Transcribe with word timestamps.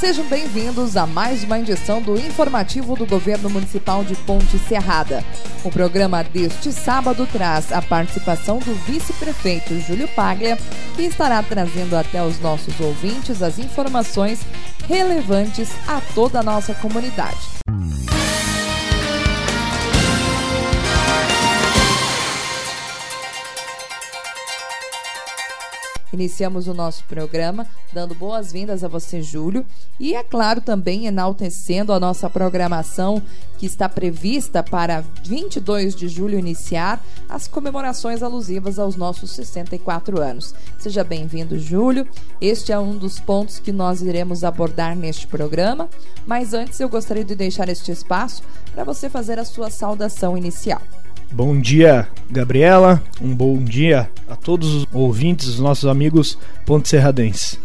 Sejam 0.00 0.24
bem-vindos 0.24 0.96
a 0.96 1.06
mais 1.06 1.44
uma 1.44 1.58
edição 1.58 2.00
do 2.00 2.18
informativo 2.18 2.96
do 2.96 3.04
Governo 3.04 3.50
Municipal 3.50 4.02
de 4.02 4.16
Ponte 4.16 4.58
Serrada. 4.58 5.22
O 5.62 5.70
programa 5.70 6.24
deste 6.24 6.72
sábado 6.72 7.28
traz 7.30 7.70
a 7.70 7.82
participação 7.82 8.60
do 8.60 8.74
vice-prefeito 8.86 9.78
Júlio 9.80 10.08
Paglia, 10.08 10.56
que 10.96 11.02
estará 11.02 11.42
trazendo 11.42 11.94
até 11.94 12.24
os 12.24 12.40
nossos 12.40 12.80
ouvintes 12.80 13.42
as 13.42 13.58
informações 13.58 14.40
relevantes 14.88 15.68
a 15.86 16.00
toda 16.14 16.40
a 16.40 16.42
nossa 16.42 16.72
comunidade. 16.72 17.59
Iniciamos 26.20 26.68
o 26.68 26.74
nosso 26.74 27.02
programa 27.04 27.66
dando 27.94 28.14
boas-vindas 28.14 28.84
a 28.84 28.88
você, 28.88 29.22
Júlio, 29.22 29.64
e 29.98 30.14
é 30.14 30.22
claro 30.22 30.60
também 30.60 31.06
enaltecendo 31.06 31.94
a 31.94 31.98
nossa 31.98 32.28
programação 32.28 33.22
que 33.56 33.64
está 33.64 33.88
prevista 33.88 34.62
para 34.62 35.02
22 35.24 35.96
de 35.96 36.08
julho 36.08 36.38
iniciar 36.38 37.02
as 37.26 37.48
comemorações 37.48 38.22
alusivas 38.22 38.78
aos 38.78 38.96
nossos 38.96 39.30
64 39.30 40.20
anos. 40.20 40.54
Seja 40.78 41.02
bem-vindo, 41.02 41.58
Júlio. 41.58 42.06
Este 42.38 42.70
é 42.70 42.78
um 42.78 42.98
dos 42.98 43.18
pontos 43.18 43.58
que 43.58 43.72
nós 43.72 44.02
iremos 44.02 44.44
abordar 44.44 44.94
neste 44.94 45.26
programa, 45.26 45.88
mas 46.26 46.52
antes 46.52 46.78
eu 46.80 46.88
gostaria 46.90 47.24
de 47.24 47.34
deixar 47.34 47.70
este 47.70 47.90
espaço 47.90 48.42
para 48.74 48.84
você 48.84 49.08
fazer 49.08 49.38
a 49.38 49.44
sua 49.46 49.70
saudação 49.70 50.36
inicial. 50.36 50.82
Bom 51.32 51.60
dia, 51.60 52.08
Gabriela. 52.28 53.00
Um 53.20 53.32
bom 53.32 53.62
dia 53.62 54.10
a 54.28 54.34
todos 54.34 54.74
os 54.74 54.86
ouvintes, 54.92 55.46
os 55.46 55.60
nossos 55.60 55.88
amigos 55.88 56.36
Ponte 56.66 56.88
Serradense. 56.88 57.58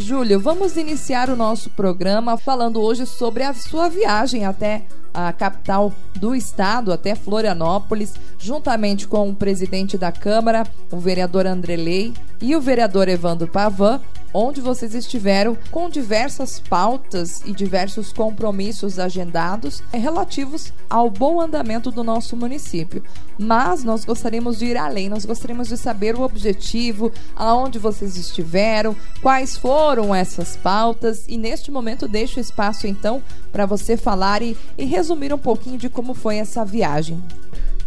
Júlio, 0.00 0.40
vamos 0.40 0.76
iniciar 0.76 1.30
o 1.30 1.36
nosso 1.36 1.70
programa 1.70 2.36
falando 2.36 2.80
hoje 2.80 3.06
sobre 3.06 3.44
a 3.44 3.54
sua 3.54 3.88
viagem 3.88 4.44
até 4.44 4.82
a 5.14 5.32
capital 5.32 5.92
do 6.16 6.34
estado, 6.34 6.92
até 6.92 7.14
Florianópolis, 7.14 8.14
juntamente 8.36 9.06
com 9.06 9.30
o 9.30 9.34
presidente 9.34 9.96
da 9.96 10.10
Câmara, 10.10 10.66
o 10.90 10.98
vereador 10.98 11.46
Andrelei 11.46 12.12
e 12.42 12.56
o 12.56 12.60
vereador 12.60 13.08
Evandro 13.08 13.46
Pavan, 13.46 14.00
onde 14.34 14.60
vocês 14.60 14.96
estiveram 14.96 15.56
com 15.70 15.88
diversas 15.88 16.58
pautas 16.58 17.40
e 17.46 17.52
diversos 17.52 18.12
compromissos 18.12 18.98
agendados 18.98 19.80
relativos 19.92 20.72
ao 20.90 21.08
bom 21.08 21.40
andamento 21.40 21.92
do 21.92 22.02
nosso 22.02 22.36
município. 22.36 23.00
Mas 23.38 23.84
nós 23.84 24.04
gostaríamos 24.04 24.58
de 24.58 24.66
ir 24.66 24.76
além, 24.76 25.08
nós 25.08 25.24
gostaríamos 25.24 25.68
de 25.68 25.76
saber 25.76 26.16
o 26.16 26.22
objetivo, 26.22 27.12
aonde 27.36 27.78
vocês 27.78 28.16
estiveram, 28.16 28.96
quais 29.22 29.56
foram 29.56 30.12
essas 30.12 30.56
pautas 30.56 31.24
e 31.28 31.38
neste 31.38 31.70
momento 31.70 32.08
deixo 32.08 32.40
espaço 32.40 32.88
então 32.88 33.22
para 33.52 33.66
você 33.66 33.96
falar 33.96 34.42
e, 34.42 34.56
e 34.76 34.84
resumir 34.84 35.32
um 35.32 35.38
pouquinho 35.38 35.78
de 35.78 35.88
como 35.88 36.12
foi 36.12 36.38
essa 36.38 36.64
viagem. 36.64 37.22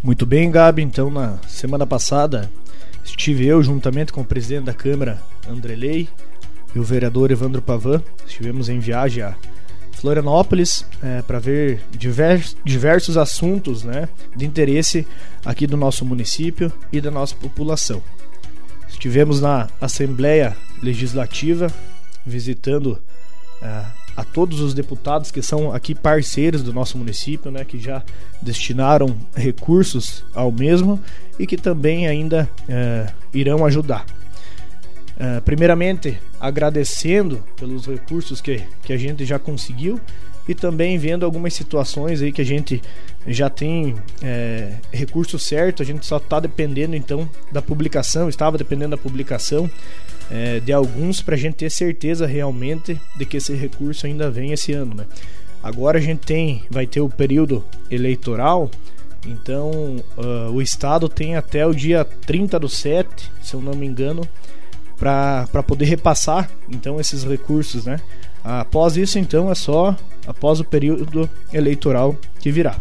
Muito 0.01 0.25
bem, 0.25 0.49
Gabi. 0.49 0.81
Então, 0.81 1.11
na 1.11 1.37
semana 1.47 1.85
passada, 1.85 2.49
estive 3.03 3.45
eu 3.45 3.61
juntamente 3.61 4.13
com 4.13 4.21
o 4.21 4.25
presidente 4.25 4.65
da 4.65 4.73
Câmara, 4.73 5.21
Andrelei, 5.49 6.07
e 6.77 6.79
o 6.79 6.83
vereador 6.83 7.31
Evandro 7.31 7.59
Pavan. 7.59 8.03
Estivemos 8.25 8.69
em 8.69 8.77
viagem 8.77 9.23
a 9.23 9.35
Florianópolis 9.93 10.85
é, 11.01 11.23
para 11.23 11.39
ver 11.39 11.81
divers, 11.91 12.55
diversos 12.63 13.17
assuntos 13.17 13.83
né, 13.83 14.07
de 14.35 14.45
interesse 14.45 15.05
aqui 15.43 15.65
do 15.65 15.75
nosso 15.75 16.05
município 16.05 16.71
e 16.93 17.01
da 17.01 17.09
nossa 17.09 17.35
população. 17.35 18.01
Estivemos 18.87 19.41
na 19.41 19.67
Assembleia 19.81 20.55
Legislativa 20.83 21.73
visitando 22.23 23.01
é, 23.59 23.83
a 24.15 24.23
todos 24.23 24.59
os 24.59 24.75
deputados 24.75 25.31
que 25.31 25.41
são 25.41 25.73
aqui 25.73 25.95
parceiros 25.95 26.61
do 26.61 26.71
nosso 26.71 26.95
município, 26.95 27.49
né, 27.49 27.65
que 27.65 27.79
já 27.79 28.03
destinaram 28.39 29.17
recursos 29.35 30.23
ao 30.31 30.51
mesmo 30.51 31.01
e 31.39 31.47
que 31.47 31.57
também 31.57 32.07
ainda 32.07 32.47
é, 32.69 33.07
irão 33.33 33.65
ajudar. 33.65 34.05
Uh, 35.17 35.41
primeiramente, 35.41 36.19
agradecendo 36.39 37.43
pelos 37.55 37.87
recursos 37.87 38.39
que, 38.39 38.63
que 38.83 38.93
a 38.93 38.97
gente 38.97 39.25
já 39.25 39.39
conseguiu 39.39 39.99
e 40.47 40.55
também 40.55 40.97
vendo 40.97 41.25
algumas 41.25 41.53
situações 41.53 42.21
aí 42.21 42.31
que 42.31 42.41
a 42.41 42.45
gente 42.45 42.81
já 43.25 43.49
tem 43.49 43.95
é, 44.21 44.75
recurso 44.91 45.37
certo, 45.37 45.83
a 45.83 45.85
gente 45.85 46.05
só 46.05 46.17
está 46.17 46.39
dependendo 46.39 46.95
então 46.95 47.29
da 47.51 47.61
publicação, 47.61 48.29
estava 48.29 48.57
dependendo 48.57 48.91
da 48.91 48.97
publicação 48.97 49.69
é, 50.31 50.59
de 50.61 50.71
alguns 50.71 51.21
para 51.21 51.35
a 51.35 51.37
gente 51.37 51.55
ter 51.55 51.69
certeza 51.69 52.25
realmente 52.25 52.99
de 53.17 53.25
que 53.25 53.37
esse 53.37 53.53
recurso 53.53 54.05
ainda 54.05 54.31
vem 54.31 54.53
esse 54.53 54.71
ano, 54.71 54.95
né? 54.95 55.05
Agora 55.61 55.97
a 55.97 56.01
gente 56.01 56.19
tem, 56.19 56.63
vai 56.69 56.85
ter 56.85 57.01
o 57.01 57.09
período 57.09 57.63
eleitoral, 57.91 58.71
então 59.25 59.97
uh, 60.17 60.51
o 60.53 60.61
estado 60.61 61.09
tem 61.09 61.35
até 61.35 61.65
o 61.65 61.73
dia 61.73 62.05
30 62.05 62.59
do 62.59 62.69
7, 62.69 63.31
se 63.41 63.53
eu 63.53 63.61
não 63.61 63.73
me 63.73 63.85
engano, 63.85 64.21
para 64.97 65.63
poder 65.65 65.85
repassar 65.85 66.49
então 66.69 66.99
esses 66.99 67.23
recursos, 67.23 67.85
né? 67.85 67.99
Após 68.43 68.95
isso, 68.95 69.19
então, 69.19 69.51
é 69.51 69.55
só 69.55 69.95
após 70.25 70.59
o 70.59 70.63
período 70.63 71.29
eleitoral 71.51 72.15
que 72.39 72.49
virá. 72.49 72.77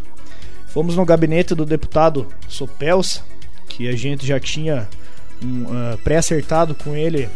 Fomos 0.69 0.95
no 0.95 1.05
gabinete 1.05 1.55
do 1.55 1.67
deputado 1.67 2.27
Sopelsa, 2.49 3.23
que 3.69 3.89
a 3.89 3.97
gente 3.97 4.25
já 4.25 4.39
tinha 4.39 4.89
um, 5.43 5.65
uh, 5.65 5.99
pré-acertado 6.05 6.75
com 6.75 6.95
ele 6.95 7.29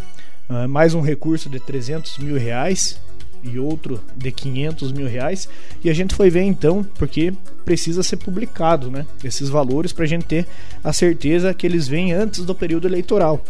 uh, 0.48 0.68
mais 0.68 0.94
um 0.94 1.00
recurso 1.00 1.48
de 1.48 1.58
300 1.58 2.18
mil 2.18 2.38
reais 2.38 3.00
e 3.42 3.58
outro 3.58 4.00
de 4.14 4.30
500 4.30 4.92
mil 4.92 5.08
reais. 5.08 5.48
E 5.82 5.90
a 5.90 5.94
gente 5.94 6.14
foi 6.14 6.30
ver 6.30 6.42
então, 6.42 6.84
porque 6.98 7.32
precisa 7.64 8.02
ser 8.02 8.16
publicado 8.16 8.90
né, 8.90 9.06
esses 9.24 9.48
valores 9.48 9.92
para 9.92 10.04
a 10.04 10.08
gente 10.08 10.24
ter 10.24 10.46
a 10.84 10.92
certeza 10.92 11.52
que 11.52 11.66
eles 11.66 11.88
vêm 11.88 12.12
antes 12.12 12.44
do 12.44 12.54
período 12.54 12.86
eleitoral. 12.86 13.42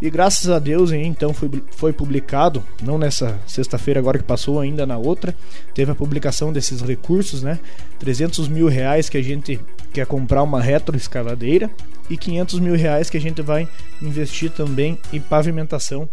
E 0.00 0.08
graças 0.10 0.48
a 0.48 0.58
Deus, 0.58 0.92
então 0.92 1.34
foi, 1.34 1.50
foi 1.72 1.92
publicado, 1.92 2.62
não 2.82 2.96
nessa 2.96 3.38
sexta-feira 3.46 3.98
agora 3.98 4.18
que 4.18 4.24
passou, 4.24 4.60
ainda 4.60 4.86
na 4.86 4.96
outra, 4.96 5.34
teve 5.74 5.90
a 5.90 5.94
publicação 5.94 6.52
desses 6.52 6.80
recursos, 6.80 7.42
né? 7.42 7.58
300 7.98 8.46
mil 8.46 8.68
reais 8.68 9.08
que 9.08 9.18
a 9.18 9.22
gente 9.22 9.60
quer 9.92 10.06
comprar 10.06 10.42
uma 10.44 10.60
retroescavadeira 10.60 11.68
e 12.08 12.16
500 12.16 12.60
mil 12.60 12.76
reais 12.76 13.10
que 13.10 13.16
a 13.16 13.20
gente 13.20 13.42
vai 13.42 13.68
investir 14.00 14.50
também 14.50 14.98
em 15.12 15.20
pavimentação 15.20 16.08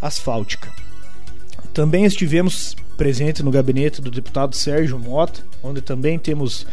asfáltica. 0.00 0.68
Também 1.72 2.04
estivemos 2.04 2.76
presente 2.98 3.42
no 3.42 3.50
gabinete 3.50 4.02
do 4.02 4.10
deputado 4.10 4.54
Sérgio 4.54 4.98
Mota, 4.98 5.40
onde 5.62 5.80
também 5.80 6.18
temos 6.18 6.66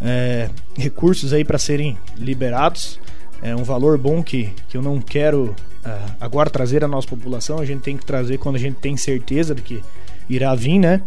é, 0.00 0.50
recursos 0.76 1.32
aí 1.32 1.44
para 1.44 1.58
serem 1.58 1.96
liberados. 2.16 3.00
É 3.42 3.54
um 3.56 3.64
valor 3.64 3.98
bom 3.98 4.22
que, 4.22 4.52
que 4.68 4.76
eu 4.76 4.82
não 4.82 5.00
quero 5.00 5.54
uh, 5.84 6.12
agora 6.20 6.48
trazer 6.48 6.84
a 6.84 6.88
nossa 6.88 7.08
população, 7.08 7.58
a 7.58 7.64
gente 7.64 7.82
tem 7.82 7.96
que 7.96 8.04
trazer 8.04 8.38
quando 8.38 8.56
a 8.56 8.58
gente 8.58 8.76
tem 8.76 8.96
certeza 8.96 9.54
de 9.54 9.62
que 9.62 9.82
irá 10.28 10.54
vir, 10.54 10.78
né? 10.78 11.02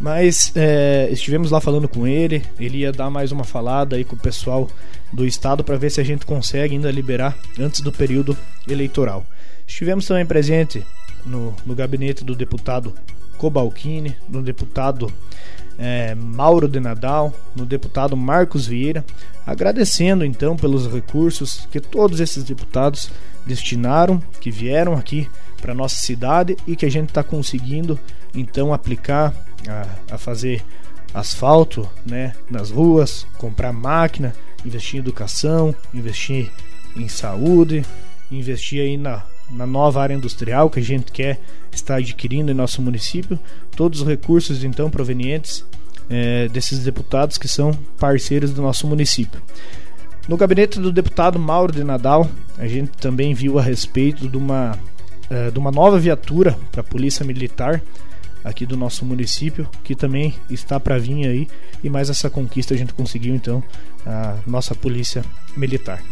Mas 0.00 0.52
é, 0.54 1.08
estivemos 1.10 1.50
lá 1.50 1.60
falando 1.60 1.88
com 1.88 2.06
ele, 2.06 2.44
ele 2.58 2.78
ia 2.78 2.92
dar 2.92 3.10
mais 3.10 3.32
uma 3.32 3.44
falada 3.44 3.96
aí 3.96 4.04
com 4.04 4.14
o 4.14 4.18
pessoal 4.18 4.68
do 5.12 5.26
estado 5.26 5.64
para 5.64 5.76
ver 5.76 5.90
se 5.90 6.00
a 6.00 6.04
gente 6.04 6.24
consegue 6.24 6.74
ainda 6.74 6.90
liberar 6.90 7.36
antes 7.58 7.80
do 7.80 7.90
período 7.90 8.36
eleitoral. 8.68 9.26
Estivemos 9.66 10.06
também 10.06 10.24
presente 10.24 10.84
no, 11.24 11.54
no 11.66 11.74
gabinete 11.74 12.24
do 12.24 12.34
deputado 12.34 12.94
Cobalcini, 13.36 14.16
do 14.28 14.42
deputado 14.42 15.12
é, 15.78 16.14
Mauro 16.14 16.68
de 16.68 16.80
Nadal, 16.80 17.32
no 17.54 17.64
deputado 17.64 18.16
Marcos 18.16 18.66
Vieira, 18.66 19.04
agradecendo 19.46 20.24
então 20.24 20.56
pelos 20.56 20.92
recursos 20.92 21.66
que 21.70 21.80
todos 21.80 22.18
esses 22.18 22.42
deputados 22.42 23.10
destinaram, 23.46 24.20
que 24.40 24.50
vieram 24.50 24.94
aqui 24.94 25.28
para 25.62 25.72
nossa 25.72 25.96
cidade 25.96 26.56
e 26.66 26.74
que 26.74 26.84
a 26.84 26.90
gente 26.90 27.08
está 27.08 27.22
conseguindo 27.22 27.98
então 28.34 28.74
aplicar 28.74 29.32
a, 29.68 30.14
a, 30.14 30.18
fazer 30.18 30.64
asfalto 31.14 31.88
né, 32.04 32.34
nas 32.50 32.70
ruas, 32.70 33.26
comprar 33.38 33.72
máquina, 33.72 34.34
investir 34.64 34.96
em 34.96 34.98
educação, 34.98 35.74
investir 35.94 36.50
em 36.96 37.08
saúde, 37.08 37.84
investir 38.30 38.82
aí 38.82 38.96
na, 38.96 39.22
na 39.50 39.66
nova 39.66 40.02
área 40.02 40.14
industrial 40.14 40.68
que 40.68 40.80
a 40.80 40.82
gente 40.82 41.10
quer 41.10 41.40
estar 41.72 41.96
adquirindo 41.96 42.50
em 42.50 42.54
nosso 42.54 42.82
município, 42.82 43.38
todos 43.76 44.00
os 44.00 44.06
recursos 44.06 44.62
então 44.64 44.90
provenientes 44.90 45.64
é, 46.08 46.48
desses 46.48 46.84
deputados 46.84 47.38
que 47.38 47.48
são 47.48 47.72
parceiros 47.98 48.52
do 48.52 48.62
nosso 48.62 48.86
município. 48.86 49.40
No 50.28 50.36
gabinete 50.36 50.78
do 50.78 50.92
deputado 50.92 51.38
Mauro 51.38 51.72
de 51.72 51.82
Nadal, 51.82 52.28
a 52.58 52.66
gente 52.66 52.90
também 52.98 53.32
viu 53.32 53.58
a 53.58 53.62
respeito 53.62 54.28
de 54.28 54.36
uma, 54.36 54.78
uh, 55.30 55.50
de 55.50 55.58
uma 55.58 55.70
nova 55.70 55.98
viatura 55.98 56.54
para 56.70 56.82
a 56.82 56.84
Polícia 56.84 57.24
Militar 57.24 57.82
aqui 58.44 58.66
do 58.66 58.76
nosso 58.76 59.06
município, 59.06 59.66
que 59.82 59.94
também 59.94 60.34
está 60.50 60.78
para 60.78 60.98
vir 60.98 61.26
aí, 61.26 61.48
e 61.82 61.88
mais 61.88 62.10
essa 62.10 62.28
conquista 62.28 62.74
a 62.74 62.76
gente 62.76 62.92
conseguiu 62.92 63.34
então 63.34 63.62
a 64.04 64.36
nossa 64.46 64.74
Polícia 64.74 65.24
Militar. 65.56 66.02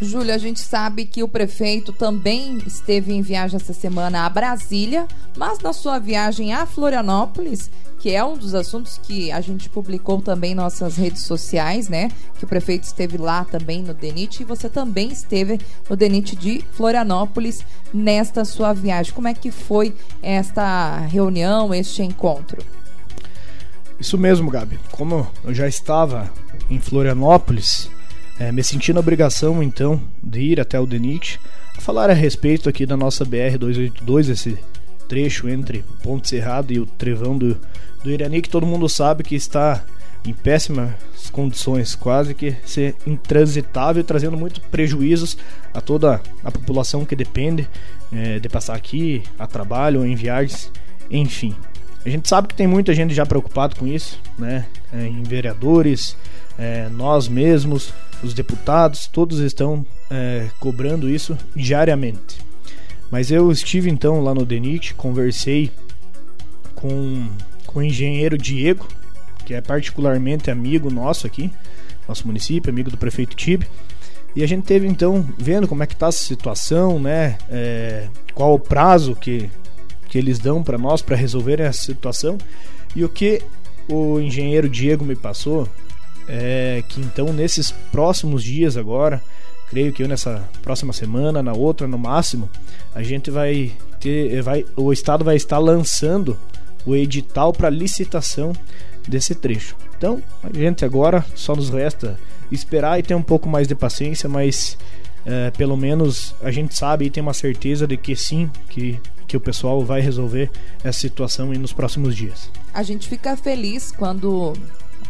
Júlia, 0.00 0.34
a 0.34 0.38
gente 0.38 0.60
sabe 0.60 1.04
que 1.04 1.22
o 1.22 1.28
prefeito 1.28 1.92
também 1.92 2.56
esteve 2.66 3.12
em 3.12 3.20
viagem 3.20 3.56
essa 3.56 3.74
semana 3.74 4.24
a 4.24 4.30
Brasília, 4.30 5.06
mas 5.36 5.58
na 5.58 5.74
sua 5.74 5.98
viagem 5.98 6.54
a 6.54 6.64
Florianópolis, 6.64 7.70
que 7.98 8.14
é 8.14 8.24
um 8.24 8.34
dos 8.34 8.54
assuntos 8.54 8.96
que 8.96 9.30
a 9.30 9.42
gente 9.42 9.68
publicou 9.68 10.22
também 10.22 10.52
em 10.52 10.54
nossas 10.54 10.96
redes 10.96 11.24
sociais, 11.24 11.90
né? 11.90 12.10
Que 12.38 12.44
o 12.44 12.48
prefeito 12.48 12.84
esteve 12.84 13.18
lá 13.18 13.44
também 13.44 13.82
no 13.82 13.92
DENIT 13.92 14.40
e 14.40 14.44
você 14.44 14.70
também 14.70 15.12
esteve 15.12 15.60
no 15.88 15.94
DENIT 15.94 16.34
de 16.34 16.64
Florianópolis 16.72 17.62
nesta 17.92 18.42
sua 18.46 18.72
viagem. 18.72 19.12
Como 19.12 19.28
é 19.28 19.34
que 19.34 19.50
foi 19.50 19.94
esta 20.22 20.96
reunião, 21.00 21.74
este 21.74 22.02
encontro? 22.02 22.64
Isso 23.98 24.16
mesmo, 24.16 24.50
Gabi. 24.50 24.80
Como 24.92 25.28
eu 25.44 25.52
já 25.52 25.68
estava 25.68 26.32
em 26.70 26.80
Florianópolis, 26.80 27.90
é, 28.40 28.50
me 28.50 28.64
senti 28.64 28.90
na 28.90 29.00
obrigação 29.00 29.62
então 29.62 30.00
de 30.22 30.40
ir 30.40 30.60
até 30.60 30.80
o 30.80 30.86
DENIT 30.86 31.38
a 31.76 31.80
falar 31.80 32.08
a 32.08 32.14
respeito 32.14 32.70
aqui 32.70 32.86
da 32.86 32.96
nossa 32.96 33.24
BR-282, 33.24 34.30
esse 34.30 34.58
trecho 35.06 35.46
entre 35.46 35.84
Ponte 36.02 36.30
Serrado 36.30 36.72
e 36.72 36.80
o 36.80 36.86
Trevão 36.86 37.36
do, 37.36 37.56
do 38.02 38.10
Irani, 38.10 38.40
que 38.40 38.48
todo 38.48 38.66
mundo 38.66 38.88
sabe 38.88 39.22
que 39.22 39.34
está 39.34 39.84
em 40.24 40.32
péssimas 40.32 40.92
condições, 41.30 41.94
quase 41.94 42.34
que 42.34 42.56
ser 42.64 42.96
intransitável, 43.06 44.02
trazendo 44.02 44.38
muito 44.38 44.60
prejuízos 44.62 45.36
a 45.74 45.80
toda 45.80 46.20
a 46.42 46.50
população 46.50 47.04
que 47.04 47.14
depende 47.14 47.68
é, 48.10 48.38
de 48.38 48.48
passar 48.48 48.74
aqui 48.74 49.22
a 49.38 49.46
trabalho 49.46 50.04
em 50.04 50.14
viagens, 50.14 50.72
enfim. 51.10 51.54
A 52.04 52.08
gente 52.08 52.26
sabe 52.26 52.48
que 52.48 52.54
tem 52.54 52.66
muita 52.66 52.94
gente 52.94 53.12
já 53.12 53.26
preocupado 53.26 53.76
com 53.76 53.86
isso, 53.86 54.18
né? 54.38 54.66
É, 54.92 55.06
em 55.06 55.22
vereadores, 55.22 56.16
é, 56.60 56.90
nós 56.90 57.26
mesmos, 57.26 57.94
os 58.22 58.34
deputados, 58.34 59.06
todos 59.06 59.38
estão 59.38 59.84
é, 60.10 60.46
cobrando 60.60 61.08
isso 61.08 61.36
diariamente. 61.56 62.38
Mas 63.10 63.30
eu 63.30 63.50
estive 63.50 63.88
então 63.88 64.22
lá 64.22 64.34
no 64.34 64.44
DENIT, 64.44 64.94
conversei 64.94 65.70
com, 66.74 67.26
com 67.66 67.80
o 67.80 67.82
engenheiro 67.82 68.36
Diego, 68.36 68.86
que 69.46 69.54
é 69.54 69.62
particularmente 69.62 70.50
amigo 70.50 70.90
nosso 70.90 71.26
aqui, 71.26 71.50
nosso 72.06 72.26
município, 72.26 72.70
amigo 72.70 72.90
do 72.90 72.98
prefeito 72.98 73.34
Tibe. 73.34 73.66
E 74.36 74.44
a 74.44 74.46
gente 74.46 74.64
teve 74.64 74.86
então 74.86 75.26
vendo 75.38 75.66
como 75.66 75.82
é 75.82 75.86
que 75.86 75.94
está 75.94 76.08
essa 76.08 76.22
situação, 76.22 77.00
né? 77.00 77.38
É, 77.48 78.06
qual 78.34 78.54
o 78.54 78.60
prazo 78.60 79.16
que, 79.16 79.50
que 80.08 80.18
eles 80.18 80.38
dão 80.38 80.62
para 80.62 80.76
nós 80.76 81.00
para 81.00 81.16
resolver 81.16 81.58
essa 81.58 81.80
situação. 81.80 82.36
E 82.94 83.02
o 83.02 83.08
que 83.08 83.42
o 83.88 84.20
engenheiro 84.20 84.68
Diego 84.68 85.04
me 85.06 85.16
passou 85.16 85.66
é 86.30 86.84
que 86.88 87.00
então 87.00 87.32
nesses 87.32 87.72
próximos 87.90 88.44
dias 88.44 88.76
agora, 88.76 89.20
creio 89.68 89.92
que 89.92 90.02
eu 90.02 90.08
nessa 90.08 90.48
próxima 90.62 90.92
semana, 90.92 91.42
na 91.42 91.52
outra 91.52 91.88
no 91.88 91.98
máximo, 91.98 92.48
a 92.94 93.02
gente 93.02 93.30
vai 93.30 93.72
ter, 93.98 94.40
vai, 94.42 94.64
o 94.76 94.92
estado 94.92 95.24
vai 95.24 95.34
estar 95.34 95.58
lançando 95.58 96.38
o 96.86 96.94
edital 96.94 97.52
para 97.52 97.68
licitação 97.68 98.52
desse 99.06 99.34
trecho. 99.34 99.76
Então, 99.96 100.22
a 100.42 100.56
gente 100.56 100.84
agora 100.84 101.24
só 101.34 101.54
nos 101.54 101.68
resta 101.68 102.18
esperar 102.50 102.98
e 102.98 103.02
ter 103.02 103.14
um 103.14 103.22
pouco 103.22 103.48
mais 103.48 103.68
de 103.68 103.74
paciência, 103.74 104.28
mas 104.28 104.78
é, 105.26 105.50
pelo 105.50 105.76
menos 105.76 106.34
a 106.42 106.50
gente 106.50 106.76
sabe 106.76 107.06
e 107.06 107.10
tem 107.10 107.22
uma 107.22 107.34
certeza 107.34 107.86
de 107.86 107.96
que 107.96 108.16
sim, 108.16 108.50
que, 108.68 108.98
que 109.26 109.36
o 109.36 109.40
pessoal 109.40 109.84
vai 109.84 110.00
resolver 110.00 110.50
essa 110.82 110.98
situação 110.98 111.48
nos 111.52 111.72
próximos 111.72 112.16
dias. 112.16 112.50
A 112.72 112.82
gente 112.82 113.08
fica 113.08 113.36
feliz 113.36 113.92
quando 113.92 114.54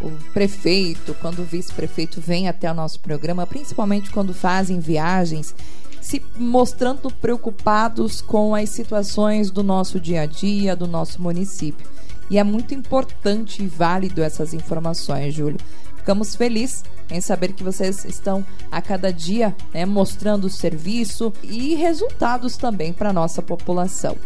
o 0.01 0.11
prefeito, 0.33 1.15
quando 1.21 1.41
o 1.41 1.45
vice-prefeito 1.45 2.21
vem 2.21 2.49
até 2.49 2.71
o 2.71 2.75
nosso 2.75 3.01
programa, 3.01 3.47
principalmente 3.47 4.11
quando 4.11 4.33
fazem 4.33 4.81
viagens, 4.81 5.55
se 6.01 6.23
mostrando 6.37 7.11
preocupados 7.11 8.21
com 8.21 8.55
as 8.55 8.71
situações 8.71 9.51
do 9.51 9.63
nosso 9.63 10.01
dia 10.01 10.23
a 10.23 10.27
dia, 10.27 10.75
do 10.75 10.87
nosso 10.87 11.21
município. 11.21 11.87
E 12.31 12.39
é 12.39 12.45
muito 12.45 12.75
importante 12.75 13.63
e 13.63 13.67
válido 13.67 14.23
essas 14.23 14.55
informações, 14.55 15.35
Júlio. 15.35 15.59
Ficamos 15.97 16.35
felizes 16.35 16.83
em 17.11 17.21
saber 17.21 17.53
que 17.53 17.63
vocês 17.63 18.05
estão 18.05 18.45
a 18.71 18.81
cada 18.81 19.13
dia 19.13 19.55
né, 19.75 19.85
mostrando 19.85 20.49
serviço 20.49 21.33
e 21.43 21.75
resultados 21.75 22.57
também 22.57 22.93
para 22.93 23.11
a 23.11 23.13
nossa 23.13 23.43
população. 23.43 24.17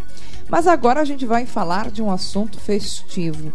Mas 0.48 0.66
agora 0.66 1.00
a 1.00 1.04
gente 1.04 1.24
vai 1.24 1.46
falar 1.46 1.90
de 1.90 2.02
um 2.02 2.10
assunto 2.10 2.60
festivo. 2.60 3.52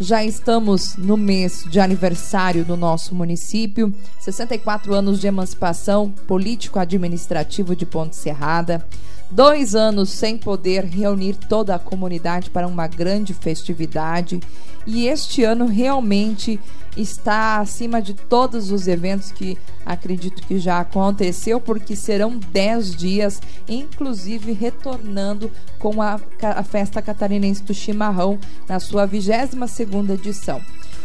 Já 0.00 0.24
estamos 0.24 0.96
no 0.96 1.16
mês 1.16 1.64
de 1.68 1.80
aniversário 1.80 2.64
do 2.64 2.76
nosso 2.76 3.16
município, 3.16 3.92
64 4.20 4.94
anos 4.94 5.20
de 5.20 5.26
emancipação 5.26 6.10
político-administrativo 6.28 7.74
de 7.74 7.84
Ponte 7.84 8.14
Serrada, 8.14 8.86
dois 9.30 9.74
anos 9.74 10.10
sem 10.10 10.38
poder 10.38 10.84
reunir 10.84 11.34
toda 11.34 11.74
a 11.74 11.78
comunidade 11.78 12.50
para 12.50 12.66
uma 12.66 12.86
grande 12.86 13.34
festividade, 13.34 14.40
e 14.86 15.06
este 15.06 15.44
ano 15.44 15.66
realmente 15.66 16.58
está 16.96 17.58
acima 17.58 18.00
de 18.00 18.14
todos 18.14 18.70
os 18.72 18.88
eventos 18.88 19.30
que 19.30 19.56
acredito 19.84 20.42
que 20.46 20.58
já 20.58 20.80
aconteceu, 20.80 21.60
porque 21.60 21.94
serão 21.94 22.38
10 22.38 22.96
dias, 22.96 23.40
inclusive 23.68 24.52
retornando 24.52 25.50
com 25.78 26.02
a, 26.02 26.20
a 26.42 26.62
Festa 26.62 27.00
Catarinense 27.00 27.62
do 27.62 27.74
Chimarrão 27.74 28.38
na 28.68 28.80
sua 28.80 29.06
22ª 29.06 30.10
edição. 30.14 30.60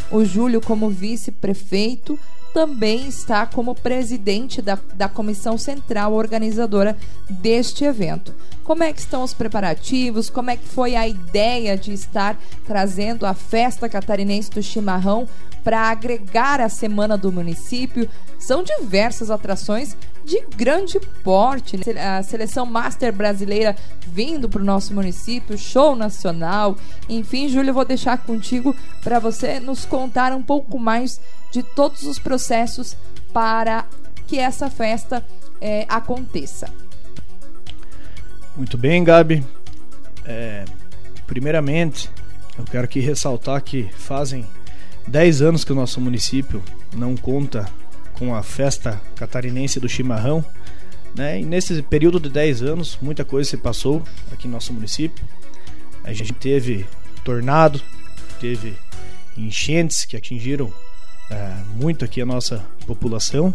O 0.09 0.23
Júlio, 0.23 0.61
como 0.61 0.89
vice-prefeito, 0.89 2.17
também 2.53 3.07
está 3.07 3.45
como 3.45 3.73
presidente 3.73 4.61
da, 4.61 4.77
da 4.93 5.09
comissão 5.09 5.57
central 5.57 6.13
organizadora 6.13 6.95
deste 7.29 7.83
evento. 7.83 8.33
Como 8.63 8.83
é 8.83 8.93
que 8.93 8.99
estão 8.99 9.23
os 9.23 9.33
preparativos? 9.33 10.29
Como 10.29 10.49
é 10.49 10.55
que 10.55 10.65
foi 10.65 10.95
a 10.95 11.07
ideia 11.07 11.75
de 11.75 11.91
estar 11.91 12.37
trazendo 12.65 13.25
a 13.25 13.33
festa 13.33 13.89
catarinense 13.89 14.51
do 14.51 14.61
chimarrão 14.61 15.27
para 15.63 15.89
agregar 15.89 16.59
a 16.59 16.69
semana 16.69 17.17
do 17.17 17.31
município? 17.31 18.09
São 18.37 18.63
diversas 18.63 19.31
atrações 19.31 19.95
de 20.25 20.41
grande 20.55 20.99
porte. 21.23 21.77
Né? 21.77 21.83
A 22.01 22.23
seleção 22.23 22.65
master 22.65 23.13
brasileira 23.13 23.75
vindo 24.07 24.49
para 24.49 24.61
o 24.61 24.65
nosso 24.65 24.93
município, 24.93 25.57
show 25.57 25.95
nacional. 25.95 26.77
Enfim, 27.07 27.47
Júlia, 27.47 27.69
eu 27.71 27.73
vou 27.73 27.85
deixar 27.85 28.17
contigo 28.17 28.75
para 29.01 29.19
você 29.19 29.59
nos 29.59 29.85
contar 29.85 30.33
um 30.33 30.43
pouco 30.43 30.79
mais 30.79 31.19
de 31.51 31.63
todos 31.63 32.03
os 32.03 32.19
processos 32.19 32.95
para 33.31 33.85
que 34.27 34.39
essa 34.39 34.69
festa 34.69 35.25
é, 35.59 35.85
aconteça. 35.89 36.71
Muito 38.55 38.77
bem, 38.77 39.03
Gabi. 39.03 39.43
É, 40.25 40.65
primeiramente, 41.25 42.09
eu 42.57 42.63
quero 42.65 42.85
aqui 42.85 42.99
ressaltar 42.99 43.61
que 43.63 43.89
fazem 43.97 44.45
10 45.07 45.41
anos 45.41 45.63
que 45.63 45.71
o 45.71 45.75
nosso 45.75 45.99
município 45.99 46.61
não 46.95 47.15
conta 47.15 47.67
com 48.13 48.35
a 48.35 48.43
festa 48.43 49.01
catarinense 49.15 49.79
do 49.79 49.89
chimarrão. 49.89 50.43
Né? 51.15 51.41
E 51.41 51.45
nesse 51.45 51.81
período 51.81 52.19
de 52.19 52.29
10 52.29 52.63
anos, 52.63 52.97
muita 53.01 53.23
coisa 53.23 53.49
se 53.49 53.57
passou 53.57 54.01
aqui 54.31 54.47
no 54.47 54.53
nosso 54.53 54.73
município. 54.73 55.23
A 56.03 56.13
gente 56.13 56.33
teve 56.33 56.85
tornado, 57.23 57.81
teve 58.39 58.73
enchentes 59.37 60.05
que 60.05 60.17
atingiram 60.17 60.71
é, 61.29 61.55
muito 61.75 62.03
aqui 62.03 62.21
a 62.21 62.25
nossa 62.25 62.63
população. 62.85 63.53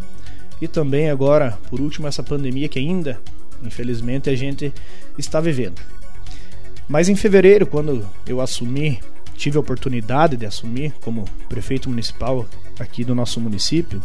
E 0.61 0.67
também 0.67 1.11
agora, 1.11 1.59
por 1.71 1.81
último, 1.81 2.07
essa 2.07 2.23
pandemia 2.23 2.69
que 2.69 2.79
ainda 2.79 3.21
infelizmente, 3.63 4.31
a 4.31 4.37
gente 4.37 4.73
está 5.17 5.41
vivendo. 5.41 5.81
Mas 6.89 7.09
em 7.09 7.17
fevereiro, 7.17 7.67
quando 7.67 8.09
eu 8.27 8.41
assumi, 8.41 9.01
tive 9.39 9.57
a 9.57 9.61
oportunidade 9.61 10.37
de 10.37 10.45
assumir 10.45 10.93
como 11.01 11.25
prefeito 11.49 11.89
municipal 11.89 12.47
aqui 12.79 13.05
do 13.05 13.15
nosso 13.15 13.41
município, 13.41 14.03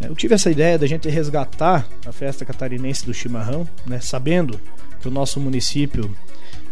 eh, 0.00 0.08
eu 0.08 0.14
tive 0.16 0.34
essa 0.34 0.50
ideia 0.50 0.78
da 0.78 0.86
gente 0.86 1.08
resgatar 1.08 1.86
a 2.06 2.10
festa 2.10 2.44
catarinense 2.44 3.04
do 3.04 3.12
chimarrão, 3.12 3.68
né, 3.86 4.00
sabendo 4.00 4.58
que 5.00 5.06
o 5.06 5.10
nosso 5.10 5.38
município 5.38 6.16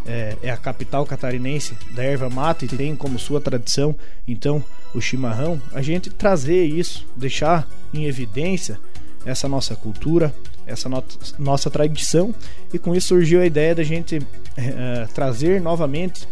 é, 0.06 0.36
é, 0.42 0.50
a 0.50 0.56
capital 0.56 1.06
catarinense 1.06 1.76
da 1.92 2.02
erva 2.02 2.28
mata 2.28 2.64
e 2.64 2.68
tem 2.68 2.96
como 2.96 3.18
sua 3.20 3.40
tradição 3.40 3.94
então 4.26 4.64
o 4.92 5.00
chimarrão, 5.00 5.62
a 5.72 5.80
gente 5.80 6.10
trazer 6.10 6.64
isso, 6.64 7.06
deixar 7.14 7.68
em 7.94 8.06
evidência 8.06 8.80
essa 9.24 9.48
nossa 9.48 9.76
cultura, 9.76 10.34
essa 10.66 10.88
no 10.88 11.04
nossa 11.38 11.70
tradição 11.70 12.34
e 12.72 12.78
com 12.78 12.96
isso 12.96 13.08
surgiu 13.08 13.40
a 13.40 13.46
ideia 13.46 13.74
da 13.74 13.84
gente 13.84 14.18
é, 14.56 15.06
trazer 15.14 15.60
novamente 15.60 16.26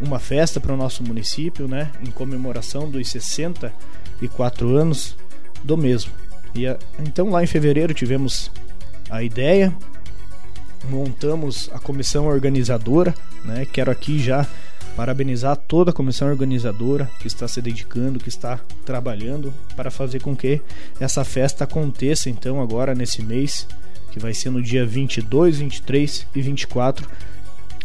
uma 0.00 0.18
festa 0.18 0.60
para 0.60 0.72
o 0.72 0.76
nosso 0.76 1.02
município, 1.02 1.66
né, 1.66 1.90
em 2.00 2.10
comemoração 2.10 2.90
dos 2.90 3.08
64 3.08 4.76
anos 4.76 5.16
do 5.64 5.76
mesmo. 5.76 6.12
E 6.54 6.64
então 7.00 7.30
lá 7.30 7.42
em 7.42 7.46
fevereiro 7.46 7.94
tivemos 7.94 8.50
a 9.10 9.22
ideia, 9.22 9.72
montamos 10.88 11.70
a 11.72 11.78
comissão 11.78 12.26
organizadora, 12.26 13.14
né, 13.44 13.66
quero 13.70 13.90
aqui 13.90 14.18
já 14.18 14.46
parabenizar 14.96 15.56
toda 15.56 15.90
a 15.90 15.94
comissão 15.94 16.28
organizadora 16.28 17.10
que 17.18 17.26
está 17.26 17.48
se 17.48 17.62
dedicando, 17.62 18.18
que 18.18 18.28
está 18.28 18.60
trabalhando 18.84 19.52
para 19.74 19.90
fazer 19.90 20.20
com 20.20 20.36
que 20.36 20.60
essa 21.00 21.24
festa 21.24 21.64
aconteça 21.64 22.28
então 22.28 22.60
agora 22.60 22.94
nesse 22.94 23.22
mês, 23.22 23.66
que 24.10 24.20
vai 24.20 24.34
ser 24.34 24.50
no 24.50 24.62
dia 24.62 24.84
22, 24.84 25.58
23 25.58 26.26
e 26.34 26.42
24 26.42 27.08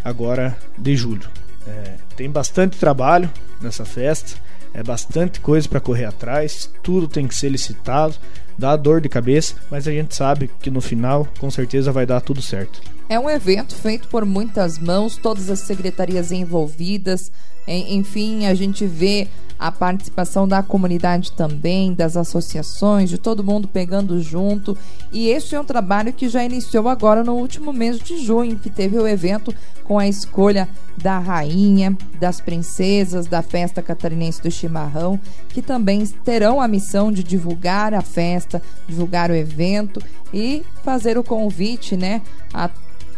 agora 0.04 0.58
de 0.78 0.96
julho. 0.96 1.47
É, 1.67 1.95
tem 2.15 2.29
bastante 2.29 2.77
trabalho 2.77 3.29
nessa 3.62 3.83
festa, 3.83 4.39
é 4.74 4.81
bastante 4.81 5.39
coisa 5.39 5.67
para 5.67 5.79
correr 5.79 6.05
atrás, 6.05 6.71
tudo 6.81 7.07
tem 7.07 7.27
que 7.27 7.36
ser 7.36 7.50
licitado, 7.50 8.15
dá 8.57 8.75
dor 8.75 9.01
de 9.01 9.09
cabeça, 9.09 9.55
mas 9.69 9.88
a 9.88 9.91
gente 9.91 10.15
sabe 10.15 10.50
que 10.62 10.69
no 10.69 10.81
final 10.81 11.27
com 11.39 11.51
certeza 11.51 11.91
vai 11.91 12.05
dar 12.05 12.21
tudo 12.21 12.41
certo. 12.41 12.81
É 13.09 13.19
um 13.19 13.29
evento 13.29 13.75
feito 13.75 14.07
por 14.07 14.25
muitas 14.25 14.77
mãos, 14.77 15.17
todas 15.17 15.50
as 15.50 15.59
secretarias 15.59 16.31
envolvidas, 16.31 17.31
enfim, 17.67 18.45
a 18.45 18.53
gente 18.53 18.86
vê 18.86 19.27
a 19.60 19.72
participação 19.72 20.48
da 20.48 20.62
comunidade 20.62 21.32
também, 21.32 21.94
das 21.94 22.16
associações, 22.16 23.10
de 23.10 23.18
todo 23.18 23.44
mundo 23.44 23.68
pegando 23.68 24.22
junto. 24.22 24.78
E 25.12 25.30
este 25.30 25.56
é 25.56 25.60
um 25.60 25.66
trabalho 25.66 26.14
que 26.14 26.30
já 26.30 26.44
iniciou 26.44 26.88
agora 26.88 27.24
no 27.24 27.34
último 27.34 27.74
mês 27.74 28.00
de 28.00 28.24
junho, 28.24 28.60
que 28.60 28.70
teve 28.70 28.98
o 28.98 29.08
evento 29.08 29.54
com 29.84 29.98
a 29.98 30.08
escolha 30.08 30.68
da 30.98 31.18
rainha, 31.18 31.98
das 32.20 32.42
princesas, 32.42 33.28
da 33.28 33.42
festa 33.42 33.82
catarinense 33.82 34.42
do 34.42 34.52
chimarrão, 34.52 35.20
que 35.50 35.62
também 35.62 36.06
terão 36.06 36.60
a 36.60 36.68
missão 36.68 37.12
de 37.12 37.24
divulgar 37.24 37.94
a 37.94 38.02
festa, 38.02 38.62
divulgar 38.88 39.32
o 39.32 39.36
evento 39.36 40.02
e 40.34 40.64
fazer 40.84 41.18
o 41.18 41.24
convite, 41.24 41.96
né, 41.96 42.22
a 42.54 42.70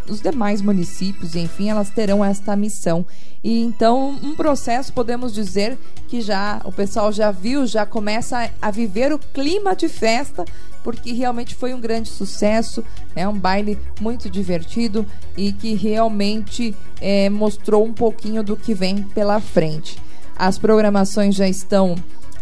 os 0.09 0.21
demais 0.21 0.61
municípios, 0.61 1.35
enfim, 1.35 1.69
elas 1.69 1.89
terão 1.89 2.23
esta 2.23 2.55
missão. 2.55 3.05
E 3.43 3.61
então, 3.61 4.19
um 4.21 4.35
processo, 4.35 4.91
podemos 4.91 5.33
dizer 5.33 5.77
que 6.07 6.21
já 6.21 6.61
o 6.65 6.71
pessoal 6.71 7.11
já 7.11 7.31
viu, 7.31 7.65
já 7.65 7.85
começa 7.85 8.51
a 8.61 8.71
viver 8.71 9.13
o 9.13 9.19
clima 9.19 9.75
de 9.75 9.87
festa, 9.87 10.43
porque 10.83 11.13
realmente 11.13 11.55
foi 11.55 11.73
um 11.73 11.79
grande 11.79 12.09
sucesso, 12.09 12.83
é 13.15 13.27
um 13.27 13.37
baile 13.37 13.77
muito 14.01 14.29
divertido 14.29 15.05
e 15.37 15.53
que 15.53 15.73
realmente 15.75 16.75
é, 16.99 17.29
mostrou 17.29 17.85
um 17.85 17.93
pouquinho 17.93 18.43
do 18.43 18.57
que 18.57 18.73
vem 18.73 19.03
pela 19.03 19.39
frente. 19.39 19.97
As 20.35 20.57
programações 20.57 21.35
já 21.35 21.47
estão 21.47 21.95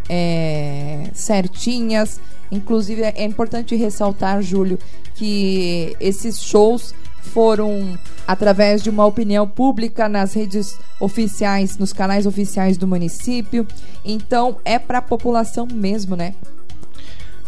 é, 0.10 1.10
certinhas. 1.14 2.20
Inclusive, 2.52 3.02
é 3.02 3.24
importante 3.24 3.76
ressaltar, 3.76 4.42
Júlio, 4.42 4.80
que 5.16 5.96
esses 6.00 6.42
shows 6.42 6.94
foram 7.28 7.98
através 8.26 8.82
de 8.82 8.90
uma 8.90 9.06
opinião 9.06 9.48
pública 9.48 10.10
nas 10.10 10.34
redes 10.34 10.78
oficiais, 11.00 11.78
nos 11.78 11.94
canais 11.94 12.26
oficiais 12.26 12.78
do 12.78 12.88
município. 12.88 13.68
Então 14.04 14.58
é 14.66 14.80
para 14.80 14.98
a 14.98 15.02
população 15.02 15.68
mesmo, 15.72 16.16
né? 16.16 16.34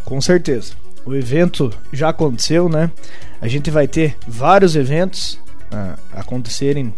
Com 0.05 0.21
certeza. 0.21 0.73
O 1.05 1.15
evento 1.15 1.71
já 1.91 2.09
aconteceu, 2.09 2.69
né? 2.69 2.91
A 3.41 3.47
gente 3.47 3.71
vai 3.71 3.87
ter 3.87 4.17
vários 4.27 4.75
eventos 4.75 5.39
ah, 5.71 5.97
acontecerem 6.11 6.93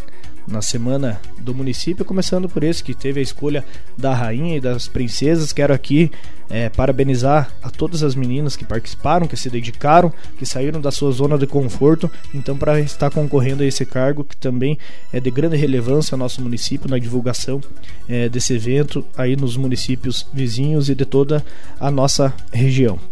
na 0.51 0.61
semana 0.61 1.19
do 1.39 1.55
município, 1.55 2.05
começando 2.05 2.49
por 2.49 2.63
esse 2.63 2.83
que 2.83 2.93
teve 2.93 3.19
a 3.19 3.23
escolha 3.23 3.65
da 3.97 4.13
rainha 4.13 4.57
e 4.57 4.59
das 4.59 4.87
princesas. 4.87 5.53
Quero 5.53 5.73
aqui 5.73 6.11
é, 6.49 6.69
parabenizar 6.69 7.51
a 7.63 7.69
todas 7.69 8.03
as 8.03 8.13
meninas 8.13 8.55
que 8.55 8.65
participaram, 8.65 9.27
que 9.27 9.37
se 9.37 9.49
dedicaram, 9.49 10.13
que 10.37 10.45
saíram 10.45 10.81
da 10.81 10.91
sua 10.91 11.11
zona 11.11 11.37
de 11.37 11.47
conforto, 11.47 12.11
então 12.33 12.57
para 12.57 12.79
estar 12.79 13.09
concorrendo 13.09 13.63
a 13.63 13.65
esse 13.65 13.85
cargo 13.85 14.23
que 14.23 14.35
também 14.35 14.77
é 15.11 15.19
de 15.19 15.31
grande 15.31 15.55
relevância 15.55 16.13
ao 16.13 16.19
nosso 16.19 16.41
município 16.41 16.89
na 16.89 16.99
divulgação 16.99 17.61
é, 18.07 18.27
desse 18.27 18.53
evento 18.53 19.05
aí 19.17 19.35
nos 19.35 19.55
municípios 19.55 20.27
vizinhos 20.33 20.89
e 20.89 20.95
de 20.95 21.05
toda 21.05 21.43
a 21.79 21.89
nossa 21.89 22.33
região. 22.51 23.10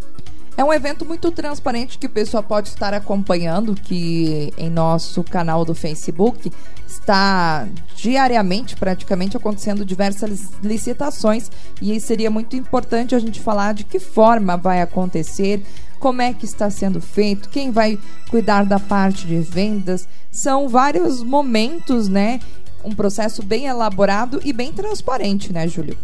É 0.59 0.63
um 0.65 0.73
evento 0.73 1.05
muito 1.05 1.31
transparente 1.31 1.97
que 1.97 2.07
o 2.07 2.09
pessoal 2.09 2.43
pode 2.43 2.67
estar 2.67 2.93
acompanhando, 2.93 3.73
que 3.73 4.53
em 4.57 4.69
nosso 4.69 5.23
canal 5.23 5.63
do 5.63 5.73
Facebook 5.73 6.51
está 6.85 7.65
diariamente, 7.95 8.75
praticamente, 8.75 9.37
acontecendo 9.37 9.85
diversas 9.85 10.51
licitações 10.61 11.49
e 11.81 11.97
seria 12.01 12.29
muito 12.29 12.57
importante 12.57 13.15
a 13.15 13.19
gente 13.19 13.39
falar 13.39 13.73
de 13.73 13.85
que 13.85 13.99
forma 13.99 14.57
vai 14.57 14.81
acontecer, 14.81 15.63
como 15.97 16.21
é 16.21 16.33
que 16.33 16.43
está 16.43 16.69
sendo 16.69 16.99
feito, 16.99 17.47
quem 17.47 17.71
vai 17.71 17.97
cuidar 18.29 18.65
da 18.65 18.81
parte 18.81 19.25
de 19.25 19.39
vendas. 19.39 20.09
São 20.29 20.67
vários 20.67 21.23
momentos, 21.23 22.09
né? 22.09 22.41
Um 22.83 22.93
processo 22.93 23.41
bem 23.41 23.67
elaborado 23.67 24.41
e 24.43 24.51
bem 24.51 24.73
transparente, 24.73 25.53
né, 25.53 25.69
Júlio? 25.69 25.97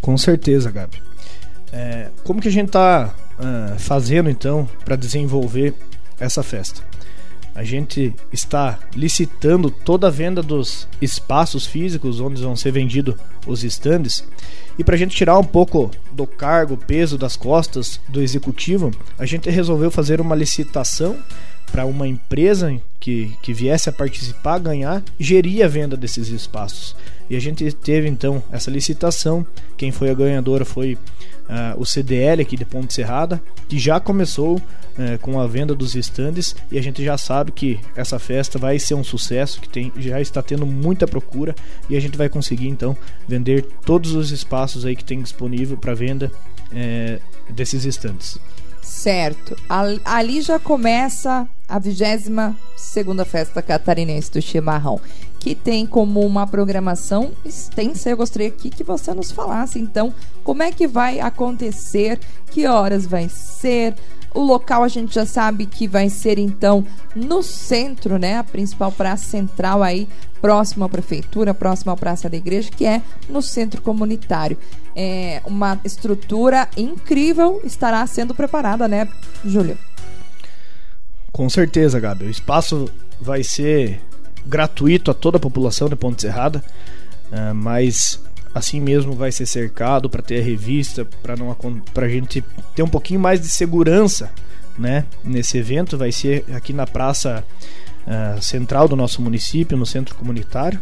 Com 0.00 0.16
certeza, 0.16 0.70
Gabi. 0.70 1.02
É, 1.70 2.08
como 2.24 2.40
que 2.40 2.48
a 2.48 2.52
gente 2.52 2.68
está 2.68 3.14
uh, 3.40 3.78
fazendo 3.78 4.30
então 4.30 4.68
para 4.84 4.96
desenvolver 4.96 5.74
essa 6.18 6.42
festa? 6.42 6.82
A 7.54 7.64
gente 7.64 8.14
está 8.32 8.78
licitando 8.94 9.70
toda 9.70 10.06
a 10.06 10.10
venda 10.10 10.42
dos 10.42 10.86
espaços 11.02 11.66
físicos 11.66 12.20
onde 12.20 12.40
vão 12.40 12.54
ser 12.54 12.70
vendidos 12.70 13.16
os 13.46 13.64
estandes. 13.64 14.24
E 14.78 14.84
para 14.84 14.94
a 14.94 14.98
gente 14.98 15.16
tirar 15.16 15.36
um 15.36 15.44
pouco 15.44 15.90
do 16.12 16.26
cargo, 16.26 16.76
peso 16.76 17.18
das 17.18 17.36
costas 17.36 18.00
do 18.08 18.22
executivo, 18.22 18.92
a 19.18 19.26
gente 19.26 19.50
resolveu 19.50 19.90
fazer 19.90 20.20
uma 20.20 20.36
licitação 20.36 21.18
para 21.70 21.86
uma 21.86 22.06
empresa 22.06 22.76
que, 22.98 23.32
que 23.42 23.52
viesse 23.52 23.88
a 23.88 23.92
participar, 23.92 24.58
ganhar, 24.58 25.02
gerir 25.18 25.64
a 25.64 25.68
venda 25.68 25.96
desses 25.96 26.28
espaços. 26.28 26.94
E 27.28 27.36
a 27.36 27.40
gente 27.40 27.70
teve 27.72 28.08
então 28.08 28.42
essa 28.50 28.70
licitação. 28.70 29.46
Quem 29.76 29.90
foi 29.90 30.10
a 30.10 30.14
ganhadora 30.14 30.64
foi 30.64 30.94
uh, 30.94 31.78
o 31.80 31.86
CDL 31.86 32.42
aqui 32.42 32.56
de 32.56 32.64
Ponte 32.64 32.92
Serrada, 32.92 33.40
que 33.68 33.78
já 33.78 34.00
começou 34.00 34.56
uh, 34.56 35.18
com 35.20 35.40
a 35.40 35.46
venda 35.46 35.74
dos 35.74 35.94
estandes 35.94 36.54
e 36.70 36.78
a 36.78 36.82
gente 36.82 37.04
já 37.04 37.16
sabe 37.16 37.52
que 37.52 37.80
essa 37.94 38.18
festa 38.18 38.58
vai 38.58 38.78
ser 38.78 38.94
um 38.94 39.04
sucesso, 39.04 39.60
que 39.60 39.68
tem, 39.68 39.92
já 39.96 40.20
está 40.20 40.42
tendo 40.42 40.66
muita 40.66 41.06
procura 41.06 41.54
e 41.88 41.96
a 41.96 42.00
gente 42.00 42.18
vai 42.18 42.28
conseguir 42.28 42.68
então 42.68 42.96
vender 43.26 43.62
todos 43.84 44.14
os 44.14 44.30
espaços 44.30 44.84
aí 44.84 44.96
que 44.96 45.04
tem 45.04 45.22
disponível 45.22 45.76
para 45.76 45.94
venda 45.94 46.30
uh, 46.72 47.52
desses 47.52 47.84
estandes. 47.84 48.38
Certo. 48.82 49.56
Ali 50.04 50.40
já 50.40 50.58
começa 50.58 51.48
a 51.68 51.78
22 51.78 52.54
segunda 52.76 53.24
festa 53.24 53.62
catarinense 53.62 54.30
do 54.32 54.42
chimarrão 54.42 55.00
que 55.40 55.54
tem 55.54 55.86
como 55.86 56.20
uma 56.20 56.46
programação 56.46 57.32
extensa. 57.44 58.10
Eu 58.10 58.16
gostaria 58.18 58.48
aqui 58.48 58.68
que 58.68 58.84
você 58.84 59.12
nos 59.14 59.32
falasse, 59.32 59.78
então, 59.78 60.14
como 60.44 60.62
é 60.62 60.70
que 60.70 60.86
vai 60.86 61.18
acontecer, 61.18 62.20
que 62.50 62.66
horas 62.66 63.06
vai 63.06 63.28
ser. 63.28 63.94
O 64.34 64.40
local 64.40 64.84
a 64.84 64.88
gente 64.88 65.14
já 65.14 65.26
sabe 65.26 65.66
que 65.66 65.88
vai 65.88 66.08
ser 66.08 66.38
então 66.38 66.84
no 67.14 67.42
centro, 67.42 68.18
né? 68.18 68.38
A 68.38 68.44
principal 68.44 68.92
praça 68.92 69.24
central 69.24 69.82
aí, 69.82 70.08
próximo 70.40 70.84
à 70.84 70.88
prefeitura, 70.88 71.52
próximo 71.52 71.92
à 71.92 71.96
Praça 71.96 72.28
da 72.28 72.36
Igreja, 72.36 72.70
que 72.70 72.86
é 72.86 73.02
no 73.28 73.42
centro 73.42 73.82
comunitário. 73.82 74.56
É 74.94 75.42
uma 75.44 75.78
estrutura 75.84 76.68
incrível 76.76 77.60
estará 77.64 78.06
sendo 78.06 78.34
preparada, 78.34 78.86
né, 78.86 79.08
Júlio? 79.44 79.76
Com 81.32 81.48
certeza, 81.48 81.98
Gabi. 82.00 82.26
O 82.26 82.30
espaço 82.30 82.90
vai 83.20 83.42
ser 83.42 84.00
gratuito 84.46 85.10
a 85.10 85.14
toda 85.14 85.36
a 85.36 85.40
população 85.40 85.88
de 85.88 85.96
Ponte 85.96 86.22
Serrada, 86.22 86.62
uh, 87.30 87.54
mas 87.54 88.20
assim 88.54 88.80
mesmo 88.80 89.14
vai 89.14 89.30
ser 89.32 89.46
cercado 89.46 90.08
para 90.08 90.22
ter 90.22 90.40
a 90.40 90.44
revista, 90.44 91.06
para 91.22 91.36
não 91.36 91.54
para 91.94 92.06
a 92.06 92.08
gente 92.08 92.42
ter 92.74 92.82
um 92.82 92.88
pouquinho 92.88 93.20
mais 93.20 93.40
de 93.40 93.48
segurança, 93.48 94.30
né? 94.78 95.04
Nesse 95.24 95.58
evento 95.58 95.96
vai 95.96 96.12
ser 96.12 96.44
aqui 96.52 96.72
na 96.72 96.86
praça 96.86 97.44
uh, 98.06 98.42
central 98.42 98.88
do 98.88 98.96
nosso 98.96 99.22
município, 99.22 99.76
no 99.76 99.86
centro 99.86 100.14
comunitário, 100.14 100.80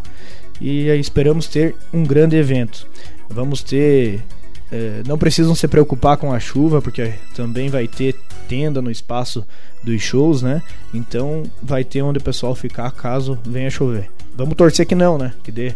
e 0.60 0.88
esperamos 0.88 1.46
ter 1.46 1.76
um 1.92 2.04
grande 2.04 2.37
evento. 2.37 2.87
Vamos 3.28 3.62
ter 3.62 4.25
é, 4.70 5.02
não 5.06 5.16
precisam 5.16 5.54
se 5.54 5.66
preocupar 5.66 6.16
com 6.18 6.32
a 6.32 6.38
chuva, 6.38 6.82
porque 6.82 7.14
também 7.34 7.70
vai 7.70 7.88
ter 7.88 8.14
tenda 8.46 8.82
no 8.82 8.90
espaço 8.90 9.46
dos 9.82 10.02
shows, 10.02 10.42
né? 10.42 10.62
Então 10.92 11.44
vai 11.62 11.84
ter 11.84 12.02
onde 12.02 12.18
o 12.18 12.22
pessoal 12.22 12.54
ficar 12.54 12.90
caso 12.90 13.38
venha 13.44 13.70
chover. 13.70 14.10
Vamos 14.37 14.54
torcer 14.56 14.87
que 14.87 14.94
não, 14.94 15.16
né? 15.16 15.32
Que 15.42 15.50
dê 15.50 15.75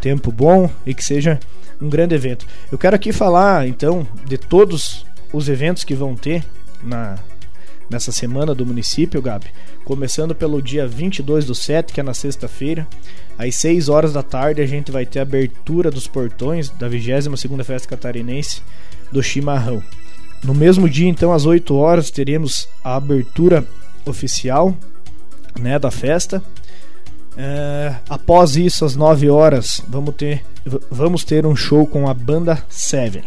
tempo 0.00 0.32
bom 0.32 0.70
e 0.86 0.94
que 0.94 1.04
seja 1.04 1.38
um 1.80 1.88
grande 1.88 2.14
evento. 2.14 2.46
Eu 2.70 2.78
quero 2.78 2.96
aqui 2.96 3.12
falar 3.12 3.66
então 3.66 4.06
de 4.24 4.36
todos 4.36 5.06
os 5.32 5.48
eventos 5.48 5.84
que 5.84 5.94
vão 5.94 6.14
ter 6.14 6.44
na 6.82 7.18
nessa 7.90 8.12
semana 8.12 8.54
do 8.54 8.64
município, 8.64 9.20
Gabi. 9.20 9.48
Começando 9.84 10.32
pelo 10.32 10.62
dia 10.62 10.86
22 10.86 11.44
do 11.44 11.54
7, 11.56 11.92
que 11.92 11.98
é 11.98 12.02
na 12.02 12.14
sexta-feira, 12.14 12.86
às 13.36 13.56
6 13.56 13.88
horas 13.88 14.12
da 14.12 14.22
tarde, 14.22 14.62
a 14.62 14.66
gente 14.66 14.92
vai 14.92 15.04
ter 15.04 15.18
a 15.18 15.22
abertura 15.22 15.90
dos 15.90 16.06
portões 16.06 16.70
da 16.70 16.88
22ª 16.88 17.64
Festa 17.64 17.88
Catarinense 17.88 18.62
do 19.10 19.20
Chimarrão. 19.20 19.82
No 20.44 20.54
mesmo 20.54 20.88
dia, 20.88 21.08
então, 21.08 21.32
às 21.32 21.44
8 21.44 21.74
horas, 21.74 22.10
teremos 22.10 22.68
a 22.84 22.94
abertura 22.94 23.66
oficial 24.06 24.76
né, 25.58 25.78
da 25.78 25.90
festa. 25.90 26.42
É, 27.36 27.94
após 28.08 28.56
isso, 28.56 28.84
às 28.84 28.96
9 28.96 29.30
horas, 29.30 29.82
vamos 29.88 30.14
ter, 30.14 30.44
vamos 30.90 31.24
ter 31.24 31.46
um 31.46 31.54
show 31.54 31.86
com 31.86 32.08
a 32.08 32.14
banda 32.14 32.62
Seven. 32.68 33.22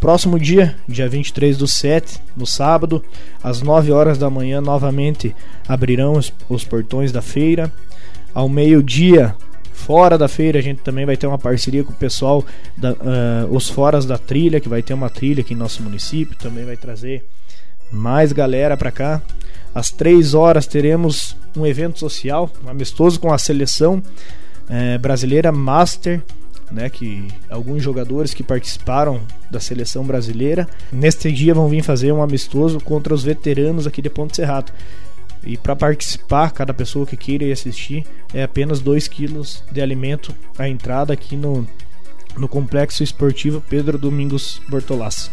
Próximo 0.00 0.38
dia, 0.38 0.76
dia 0.88 1.08
23 1.08 1.56
do 1.56 1.66
7, 1.66 2.20
no 2.36 2.46
sábado, 2.46 3.04
às 3.42 3.60
9 3.60 3.90
horas 3.90 4.16
da 4.16 4.30
manhã, 4.30 4.60
novamente 4.60 5.34
abrirão 5.66 6.12
os, 6.12 6.32
os 6.48 6.62
portões 6.62 7.10
da 7.10 7.20
feira. 7.20 7.72
Ao 8.32 8.48
meio-dia, 8.48 9.34
fora 9.72 10.16
da 10.16 10.28
feira, 10.28 10.58
a 10.58 10.62
gente 10.62 10.82
também 10.82 11.04
vai 11.04 11.16
ter 11.16 11.26
uma 11.26 11.38
parceria 11.38 11.82
com 11.82 11.92
o 11.92 11.96
pessoal, 11.96 12.44
da, 12.76 12.92
uh, 12.92 12.96
os 13.50 13.68
Foras 13.68 14.06
da 14.06 14.16
Trilha, 14.16 14.60
que 14.60 14.68
vai 14.68 14.82
ter 14.82 14.94
uma 14.94 15.10
trilha 15.10 15.40
aqui 15.40 15.54
em 15.54 15.56
nosso 15.56 15.82
município, 15.82 16.36
também 16.36 16.64
vai 16.64 16.76
trazer 16.76 17.24
mais 17.90 18.32
galera 18.32 18.76
para 18.76 18.92
cá. 18.92 19.22
Às 19.74 19.90
3 19.90 20.34
horas 20.34 20.66
teremos 20.66 21.36
um 21.58 21.66
evento 21.66 21.98
social, 21.98 22.50
um 22.64 22.68
amistoso 22.68 23.18
com 23.18 23.32
a 23.32 23.38
seleção 23.38 24.02
é, 24.68 24.98
brasileira 24.98 25.50
Master, 25.50 26.22
né, 26.70 26.90
que 26.90 27.28
alguns 27.48 27.82
jogadores 27.82 28.34
que 28.34 28.42
participaram 28.42 29.20
da 29.50 29.58
seleção 29.58 30.04
brasileira 30.04 30.68
neste 30.92 31.32
dia 31.32 31.54
vão 31.54 31.68
vir 31.68 31.82
fazer 31.82 32.12
um 32.12 32.22
amistoso 32.22 32.78
contra 32.80 33.14
os 33.14 33.24
veteranos 33.24 33.86
aqui 33.86 34.02
de 34.02 34.10
Ponte 34.10 34.36
Serrato. 34.36 34.72
E 35.44 35.56
para 35.56 35.76
participar, 35.76 36.50
cada 36.52 36.74
pessoa 36.74 37.06
que 37.06 37.16
queira 37.16 37.44
ir 37.44 37.52
assistir, 37.52 38.04
é 38.34 38.42
apenas 38.42 38.80
2 38.80 39.08
quilos 39.08 39.62
de 39.70 39.80
alimento 39.80 40.34
a 40.58 40.68
entrada 40.68 41.12
aqui 41.12 41.36
no, 41.36 41.66
no 42.36 42.48
Complexo 42.48 43.02
Esportivo 43.02 43.62
Pedro 43.68 43.96
Domingos 43.96 44.60
Bortolassi. 44.68 45.30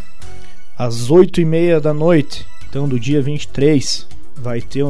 Às 0.78 1.10
8 1.10 1.42
e 1.42 1.46
meia 1.46 1.82
da 1.82 1.94
noite, 1.94 2.46
então 2.70 2.88
do 2.88 3.00
dia 3.00 3.22
23, 3.22 4.08
vai 4.36 4.62
ter 4.62 4.86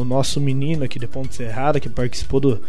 o 0.00 0.04
nosso 0.04 0.40
menino 0.40 0.84
aqui 0.84 0.98
de 0.98 1.06
Ponte 1.06 1.34
Serrada 1.34 1.80
que 1.80 1.88
participou 1.88 2.40
do 2.40 2.62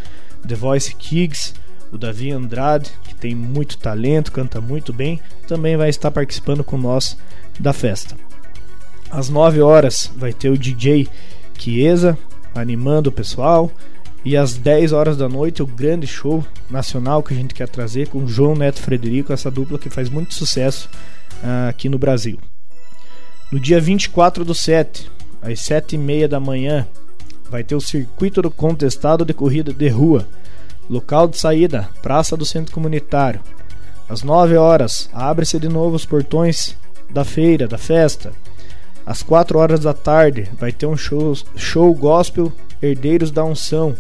The 0.48 0.56
Voice 0.56 0.96
Kids, 0.96 1.54
o 1.92 1.98
Davi 1.98 2.32
Andrade, 2.32 2.92
que 3.04 3.16
tem 3.16 3.36
muito 3.36 3.78
talento, 3.78 4.32
canta 4.32 4.62
muito 4.62 4.94
bem, 4.94 5.20
também 5.48 5.76
vai 5.76 5.90
estar 5.90 6.12
participando 6.12 6.64
com 6.64 6.78
nós 6.78 7.18
da 7.60 7.74
festa. 7.74 8.16
Às 9.10 9.30
9 9.30 9.62
horas 9.62 10.12
vai 10.16 10.32
ter 10.32 10.50
o 10.50 10.58
DJ 10.58 11.08
Chiesa 11.58 12.18
animando 12.54 13.10
o 13.10 13.14
pessoal. 13.14 13.72
E 14.24 14.36
às 14.36 14.56
10 14.56 14.92
horas 14.92 15.18
da 15.18 15.30
noite, 15.30 15.64
o 15.64 15.68
grande 15.68 16.06
show 16.06 16.46
nacional 16.70 17.24
que 17.24 17.34
a 17.34 17.38
gente 17.38 17.54
quer 17.54 17.70
trazer 17.70 18.10
com 18.10 18.28
João 18.28 18.54
Neto 18.54 18.82
Frederico, 18.82 19.32
essa 19.32 19.50
dupla 19.50 19.80
que 19.80 19.90
faz 19.90 20.10
muito 20.10 20.34
sucesso 20.34 20.90
uh, 21.42 21.70
aqui 21.70 21.88
no 21.88 21.98
Brasil. 21.98 22.38
No 23.52 23.60
dia 23.60 23.80
24 23.80 24.44
do 24.44 24.54
7, 24.54 25.10
às 25.42 25.62
7 25.62 25.96
e 25.96 25.98
meia 25.98 26.28
da 26.28 26.40
manhã, 26.40 26.86
vai 27.50 27.64
ter 27.64 27.76
o 27.76 27.82
circuito 27.82 28.42
do 28.42 28.52
contestado 28.52 29.26
de 29.26 29.34
corrida 29.34 29.74
de 29.74 29.90
rua. 29.90 30.28
Local 30.90 31.28
de 31.28 31.38
saída, 31.38 31.90
Praça 32.02 32.38
do 32.38 32.46
Centro 32.46 32.74
Comunitário. 32.74 33.42
Às 34.08 34.24
9 34.24 34.58
horas, 34.58 35.10
abre-se 35.14 35.60
de 35.60 35.68
novo 35.68 35.96
os 35.96 36.06
portões 36.06 36.76
da 37.10 37.24
feira, 37.24 37.68
da 37.68 37.78
festa. 37.78 38.32
Às 39.06 39.22
4 39.24 39.58
horas 39.58 39.80
da 39.82 39.94
tarde, 39.94 40.50
vai 40.58 40.72
ter 40.72 40.86
um 40.86 40.98
show, 40.98 41.36
show 41.56 41.94
gospel 41.94 42.52
Herdeiros 42.82 43.32
da 43.32 43.44
Unção 43.44 43.96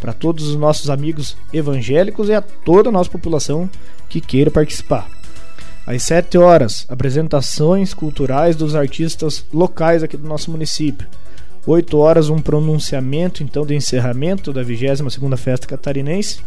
para 0.00 0.12
todos 0.12 0.48
os 0.48 0.56
nossos 0.56 0.90
amigos 0.90 1.36
evangélicos 1.52 2.28
e 2.28 2.34
a 2.34 2.42
toda 2.42 2.88
a 2.88 2.92
nossa 2.92 3.10
população 3.10 3.70
que 4.08 4.20
queira 4.20 4.50
participar. 4.50 5.08
Às 5.86 6.02
7 6.04 6.38
horas, 6.38 6.84
apresentações 6.88 7.94
culturais 7.94 8.56
dos 8.56 8.74
artistas 8.74 9.44
locais 9.52 10.02
aqui 10.02 10.16
do 10.16 10.28
nosso 10.28 10.50
município. 10.50 11.06
8 11.66 11.96
horas, 11.96 12.28
um 12.28 12.38
pronunciamento 12.38 13.42
então 13.42 13.64
de 13.64 13.74
encerramento 13.74 14.52
da 14.52 14.62
22ª 14.62 15.36
Festa 15.36 15.66
Catarinense. 15.66 16.40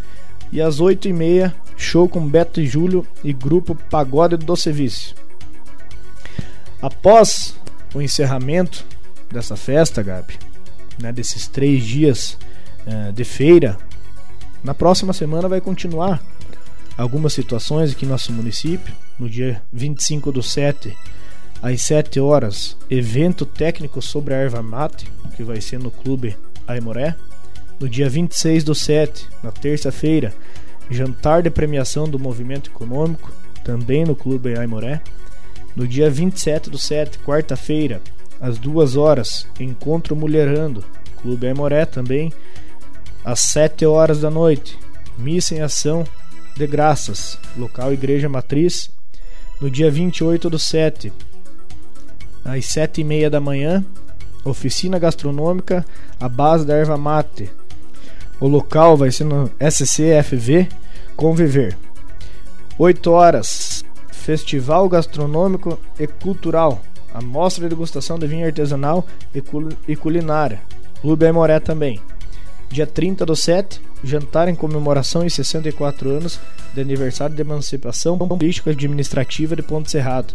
E 0.51 0.61
às 0.61 0.79
8 0.79 1.07
e 1.07 1.13
meia, 1.13 1.55
show 1.75 2.07
com 2.07 2.27
Beto 2.27 2.61
e 2.61 2.67
Júlio 2.67 3.05
e 3.23 3.33
grupo 3.33 3.75
Pagode 3.89 4.37
do 4.37 4.55
Serviço. 4.55 5.15
Após 6.81 7.55
o 7.93 8.01
encerramento 8.01 8.85
dessa 9.31 9.55
festa, 9.55 10.03
Gabi, 10.03 10.37
né, 10.99 11.11
desses 11.11 11.47
três 11.47 11.83
dias 11.83 12.37
uh, 12.85 13.11
de 13.11 13.23
feira, 13.23 13.77
na 14.63 14.73
próxima 14.73 15.13
semana 15.13 15.47
vai 15.47 15.61
continuar 15.61 16.21
algumas 16.97 17.33
situações 17.33 17.91
aqui 17.91 18.05
no 18.05 18.11
nosso 18.11 18.31
município. 18.31 18.93
No 19.17 19.29
dia 19.29 19.61
25 19.71 20.31
do 20.31 20.43
7, 20.43 20.95
às 21.65 21.81
7 21.81 22.19
horas, 22.19 22.77
evento 22.91 23.43
técnico 23.43 23.99
sobre 23.99 24.35
a 24.35 24.37
erva 24.37 24.61
mate, 24.61 25.11
que 25.35 25.41
vai 25.41 25.59
ser 25.59 25.79
no 25.79 25.89
Clube 25.89 26.37
Aimoré. 26.67 27.15
No 27.79 27.89
dia 27.89 28.07
26 28.07 28.63
do 28.63 28.75
7, 28.75 29.27
na 29.41 29.51
terça-feira, 29.51 30.31
jantar 30.91 31.41
de 31.41 31.49
premiação 31.49 32.07
do 32.07 32.19
movimento 32.19 32.69
econômico, 32.69 33.31
também 33.63 34.05
no 34.05 34.15
Clube 34.15 34.55
Aimoré. 34.55 35.01
No 35.75 35.87
dia 35.87 36.07
27 36.07 36.69
do 36.69 36.77
7, 36.77 37.17
quarta-feira, 37.17 37.99
às 38.39 38.59
2 38.59 38.95
horas, 38.95 39.47
encontro 39.59 40.15
Mulherando, 40.15 40.83
Clube 41.23 41.47
Aimoré 41.47 41.83
também. 41.83 42.31
Às 43.23 43.39
7 43.39 43.87
horas 43.87 44.21
da 44.21 44.29
noite, 44.29 44.77
missa 45.17 45.55
em 45.55 45.61
ação 45.61 46.05
de 46.55 46.67
Graças, 46.67 47.39
local 47.57 47.91
Igreja 47.91 48.29
Matriz, 48.29 48.91
no 49.59 49.67
dia 49.67 49.89
28 49.89 50.47
do 50.47 50.59
7, 50.59 51.11
às 52.45 52.65
7 52.67 53.01
e 53.01 53.03
meia 53.03 53.29
da 53.29 53.41
manhã, 53.41 53.83
oficina 54.45 54.99
gastronômica 54.99 55.83
à 56.19 56.29
base 56.29 56.65
da 56.65 56.75
erva 56.75 56.95
mate. 56.95 57.51
O 58.39 58.47
local 58.47 58.95
vai 58.95 59.11
ser 59.11 59.23
no 59.23 59.51
SCFV 59.59 60.69
Conviver. 61.15 61.75
8 62.77 63.11
horas, 63.11 63.83
Festival 64.11 64.87
Gastronômico 64.87 65.79
e 65.99 66.05
Cultural, 66.05 66.81
a 67.13 67.21
mostra 67.21 67.63
de 67.63 67.69
degustação 67.69 68.19
de 68.19 68.27
vinho 68.27 68.45
artesanal 68.45 69.05
e 69.87 69.95
culinária. 69.95 70.61
Clube 71.01 71.25
Aimoré 71.25 71.59
também. 71.59 71.99
Dia 72.69 72.85
30 72.85 73.25
do 73.25 73.35
7, 73.35 73.81
jantar 74.03 74.49
em 74.49 74.55
comemoração 74.55 75.23
em 75.25 75.29
64 75.29 76.09
anos 76.09 76.39
de 76.73 76.81
aniversário 76.81 77.35
de 77.35 77.41
emancipação 77.41 78.17
política 78.17 78.71
administrativa 78.71 79.55
de 79.55 79.63
Ponte 79.63 79.89
Serrado. 79.89 80.33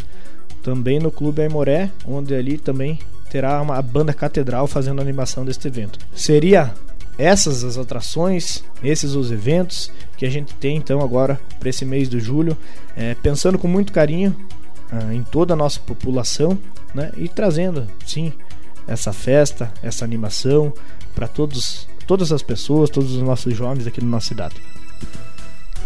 Também 0.63 0.99
no 0.99 1.11
Clube 1.11 1.43
Aimoré, 1.43 1.91
onde 2.05 2.35
ali 2.35 2.59
também 2.59 2.99
terá 3.31 3.61
uma 3.63 3.81
banda 3.81 4.13
catedral 4.13 4.67
fazendo 4.67 4.99
a 4.99 5.03
animação 5.03 5.45
deste 5.45 5.69
evento. 5.69 5.99
Seria 6.15 6.75
essas 7.17 7.63
as 7.65 7.77
atrações, 7.77 8.65
esses 8.83 9.15
os 9.15 9.31
eventos 9.31 9.93
que 10.17 10.25
a 10.25 10.31
gente 10.31 10.55
tem 10.55 10.77
então 10.77 11.01
agora 11.01 11.41
para 11.59 11.69
esse 11.69 11.85
mês 11.85 12.09
de 12.09 12.19
julho, 12.19 12.57
é, 12.97 13.15
pensando 13.15 13.59
com 13.59 13.69
muito 13.69 13.93
carinho 13.93 14.35
ah, 14.91 15.15
em 15.15 15.23
toda 15.23 15.55
a 15.55 15.57
nossa 15.57 15.79
população, 15.81 16.59
né, 16.95 17.13
e 17.17 17.29
trazendo 17.29 17.87
sim 18.07 18.33
essa 18.89 19.13
festa, 19.13 19.73
essa 19.83 20.05
animação 20.05 20.73
para 21.15 21.29
todos 21.29 21.87
todas 22.07 22.33
as 22.33 22.43
pessoas, 22.43 22.91
todos 22.91 23.15
os 23.15 23.23
nossos 23.23 23.55
jovens 23.55 23.87
aqui 23.87 24.01
na 24.01 24.09
nossa 24.09 24.29
cidade. 24.29 24.57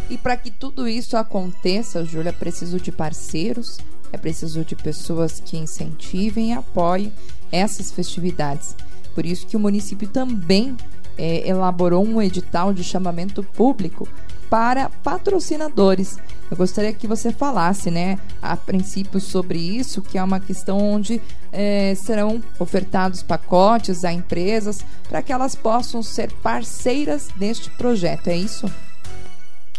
E 0.08 0.16
para 0.16 0.36
que 0.36 0.50
tudo 0.50 0.88
isso 0.88 1.16
aconteça, 1.16 2.04
Júlia, 2.04 2.32
preciso 2.32 2.80
de 2.80 2.90
parceiros, 2.90 3.78
é 4.14 4.16
preciso 4.16 4.64
de 4.64 4.76
pessoas 4.76 5.40
que 5.40 5.56
incentivem 5.56 6.50
e 6.50 6.52
apoiem 6.52 7.12
essas 7.50 7.90
festividades. 7.90 8.76
Por 9.14 9.26
isso 9.26 9.46
que 9.46 9.56
o 9.56 9.60
município 9.60 10.08
também 10.08 10.76
é, 11.18 11.48
elaborou 11.48 12.04
um 12.04 12.22
edital 12.22 12.72
de 12.72 12.82
chamamento 12.82 13.42
público 13.42 14.08
para 14.48 14.88
patrocinadores. 14.88 16.16
Eu 16.50 16.56
gostaria 16.56 16.92
que 16.92 17.08
você 17.08 17.32
falasse, 17.32 17.90
né, 17.90 18.18
a 18.40 18.56
princípio 18.56 19.18
sobre 19.18 19.58
isso, 19.58 20.00
que 20.00 20.16
é 20.16 20.22
uma 20.22 20.38
questão 20.38 20.78
onde 20.78 21.20
é, 21.52 21.94
serão 21.96 22.42
ofertados 22.58 23.22
pacotes 23.22 24.04
a 24.04 24.12
empresas 24.12 24.84
para 25.08 25.22
que 25.22 25.32
elas 25.32 25.54
possam 25.54 26.02
ser 26.02 26.30
parceiras 26.34 27.28
deste 27.36 27.70
projeto. 27.70 28.28
É 28.28 28.36
isso? 28.36 28.70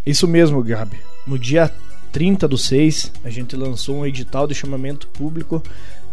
Isso 0.05 0.27
mesmo, 0.27 0.61
Gabi. 0.61 0.99
No 1.25 1.39
dia 1.39 1.73
30 2.15 2.47
do 2.47 2.57
6, 2.57 3.11
a 3.25 3.29
gente 3.29 3.57
lançou 3.57 3.97
um 3.97 4.05
edital 4.05 4.47
de 4.47 4.55
chamamento 4.55 5.05
público 5.07 5.61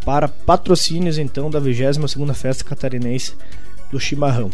para 0.04 0.26
patrocínios 0.26 1.16
então 1.16 1.48
da 1.48 1.60
22ª 1.60 2.34
Festa 2.34 2.64
Catarinense 2.64 3.36
do 3.88 4.00
Chimarrão 4.00 4.50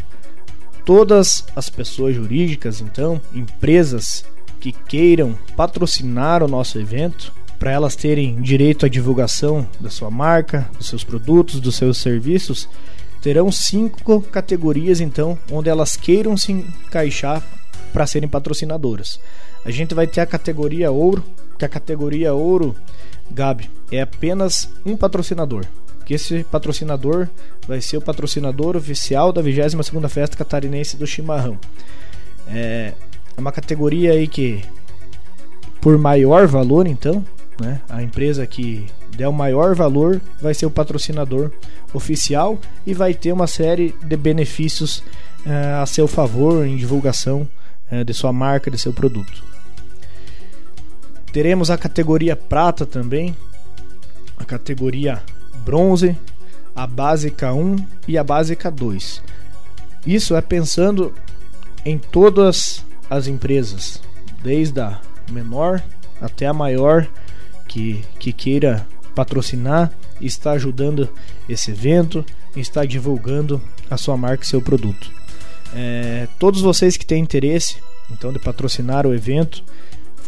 todas 0.89 1.45
as 1.55 1.69
pessoas 1.69 2.17
jurídicas, 2.17 2.81
então, 2.81 3.21
empresas 3.35 4.25
que 4.59 4.73
queiram 4.73 5.39
patrocinar 5.55 6.43
o 6.43 6.49
nosso 6.49 6.79
evento, 6.79 7.31
para 7.59 7.71
elas 7.71 7.95
terem 7.95 8.41
direito 8.41 8.87
à 8.87 8.89
divulgação 8.89 9.69
da 9.81 9.91
sua 9.91 10.11
marca, 10.11 10.67
dos 10.79 10.89
seus 10.89 11.05
produtos, 11.05 11.61
dos 11.61 11.77
seus 11.77 11.99
serviços, 11.99 12.69
terão 13.21 13.53
cinco 13.53 14.23
categorias 14.23 14.99
então 14.99 15.39
onde 15.51 15.69
elas 15.69 15.95
queiram 15.95 16.39
se 16.39 16.53
encaixar 16.53 17.43
para 17.93 18.07
serem 18.07 18.29
patrocinadoras. 18.29 19.21
A 19.69 19.71
gente 19.71 19.95
vai 19.95 20.07
ter 20.07 20.23
a 20.23 20.27
categoria 20.27 20.91
ouro, 20.91 21.23
que 21.59 21.65
a 21.65 21.69
categoria 21.69 22.33
ouro, 22.33 22.75
Gabi, 23.31 23.71
é 23.93 24.01
apenas 24.01 24.71
um 24.87 24.97
patrocinador 24.97 25.67
que 26.07 26.15
esse 26.15 26.43
patrocinador 26.43 27.29
vai 27.67 27.83
ser 27.83 27.99
o 27.99 28.01
patrocinador 28.01 28.79
oficial 28.79 29.31
da 29.31 29.43
22ª 29.43 30.09
Festa 30.09 30.39
Catarinense 30.39 30.97
do 30.97 31.07
Chimarrão. 31.07 31.59
É, 32.49 32.95
uma 33.37 33.53
categoria 33.53 34.13
aí 34.13 34.27
que, 34.27 34.65
por 35.83 35.99
maior 35.99 36.47
valor, 36.47 36.87
então, 36.87 37.23
né, 37.61 37.83
a 37.91 38.03
empresa 38.03 38.47
que 38.47 38.87
der 39.15 39.29
o 39.29 39.33
maior 39.35 39.75
valor 39.75 40.19
vai 40.41 40.55
ser 40.55 40.65
o 40.65 40.71
patrocinador 40.71 41.53
oficial 41.93 42.59
e 42.87 42.95
vai 42.95 43.13
ter 43.13 43.31
uma 43.31 43.47
série 43.47 43.95
de 44.03 44.17
benefícios 44.17 45.03
uh, 45.45 45.83
a 45.83 45.85
seu 45.85 46.09
favor 46.09 46.67
em 46.67 46.79
divulgação 46.79 47.47
uh, 47.93 48.03
de 48.03 48.15
sua 48.15 48.33
marca, 48.33 48.71
de 48.71 48.79
seu 48.79 48.95
produto. 48.95 49.45
Teremos 51.33 51.71
a 51.71 51.79
categoria 51.79 52.35
prata 52.35 52.87
também, 52.87 53.37
a 54.37 54.45
categoria 54.45 55.23
bronze, 55.65 56.17
a 56.75 56.87
básica 56.87 57.53
1 57.53 57.77
e 58.07 58.17
a 58.17 58.25
básica 58.25 58.71
2. 58.71 59.23
Isso 60.07 60.35
é 60.35 60.41
pensando 60.41 61.13
em 61.85 61.99
todas 61.99 62.85
as 63.11 63.27
empresas, 63.27 64.01
desde 64.43 64.81
a 64.81 65.01
menor 65.31 65.83
até 66.21 66.47
a 66.47 66.53
maior 66.53 67.07
que, 67.67 68.05
que 68.19 68.33
queira 68.33 68.87
patrocinar 69.15 69.93
e 70.21 70.27
está 70.27 70.53
ajudando 70.53 71.09
esse 71.49 71.71
evento, 71.71 72.25
está 72.57 72.85
divulgando 72.85 73.61
a 73.91 73.97
sua 73.97 74.17
marca 74.17 74.45
e 74.45 74.47
seu 74.47 74.61
produto. 74.61 75.11
É, 75.75 76.27
todos 76.39 76.61
vocês 76.61 76.97
que 76.97 77.05
têm 77.05 77.23
interesse 77.23 77.77
então 78.11 78.33
de 78.33 78.39
patrocinar 78.39 79.07
o 79.07 79.15
evento, 79.15 79.63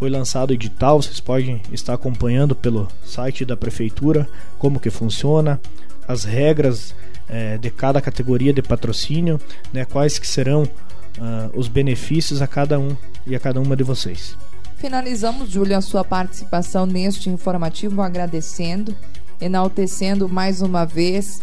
foi 0.00 0.08
lançado 0.08 0.48
o 0.48 0.54
edital, 0.54 1.02
vocês 1.02 1.20
podem 1.20 1.60
estar 1.70 1.92
acompanhando 1.92 2.56
pelo 2.56 2.88
site 3.04 3.44
da 3.44 3.54
prefeitura 3.54 4.26
como 4.58 4.80
que 4.80 4.88
funciona, 4.88 5.60
as 6.08 6.24
regras 6.24 6.94
é, 7.28 7.58
de 7.58 7.70
cada 7.70 8.00
categoria 8.00 8.50
de 8.50 8.62
patrocínio, 8.62 9.38
né, 9.70 9.84
quais 9.84 10.18
que 10.18 10.26
serão 10.26 10.62
uh, 10.62 11.50
os 11.54 11.68
benefícios 11.68 12.40
a 12.40 12.46
cada 12.46 12.78
um 12.78 12.96
e 13.26 13.36
a 13.36 13.38
cada 13.38 13.60
uma 13.60 13.76
de 13.76 13.84
vocês. 13.84 14.38
Finalizamos, 14.78 15.50
Júlio, 15.50 15.76
a 15.76 15.82
sua 15.82 16.02
participação 16.02 16.86
neste 16.86 17.28
informativo, 17.28 18.00
agradecendo, 18.00 18.96
enaltecendo 19.38 20.26
mais 20.30 20.62
uma 20.62 20.86
vez 20.86 21.42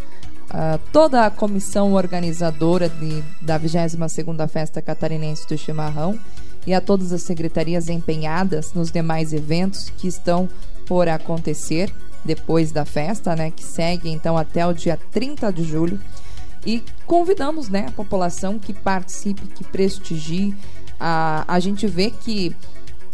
uh, 0.50 0.80
toda 0.92 1.24
a 1.24 1.30
comissão 1.30 1.92
organizadora 1.92 2.88
de, 2.88 3.22
da 3.40 3.58
22ª 3.58 4.48
Festa 4.48 4.82
Catarinense 4.82 5.46
do 5.46 5.56
Chimarrão 5.56 6.18
e 6.68 6.74
a 6.74 6.82
todas 6.82 7.14
as 7.14 7.22
secretarias 7.22 7.88
empenhadas 7.88 8.74
nos 8.74 8.90
demais 8.90 9.32
eventos 9.32 9.88
que 9.96 10.06
estão 10.06 10.46
por 10.84 11.08
acontecer 11.08 11.90
depois 12.22 12.70
da 12.70 12.84
festa, 12.84 13.34
né, 13.34 13.50
que 13.50 13.64
segue 13.64 14.10
então 14.10 14.36
até 14.36 14.66
o 14.66 14.74
dia 14.74 14.98
30 15.10 15.50
de 15.50 15.64
julho. 15.64 15.98
E 16.66 16.84
convidamos 17.06 17.70
né, 17.70 17.86
a 17.88 17.92
população 17.92 18.58
que 18.58 18.74
participe, 18.74 19.46
que 19.46 19.64
prestigie. 19.64 20.54
A, 21.00 21.42
a 21.48 21.58
gente 21.58 21.86
vê 21.86 22.10
que 22.10 22.54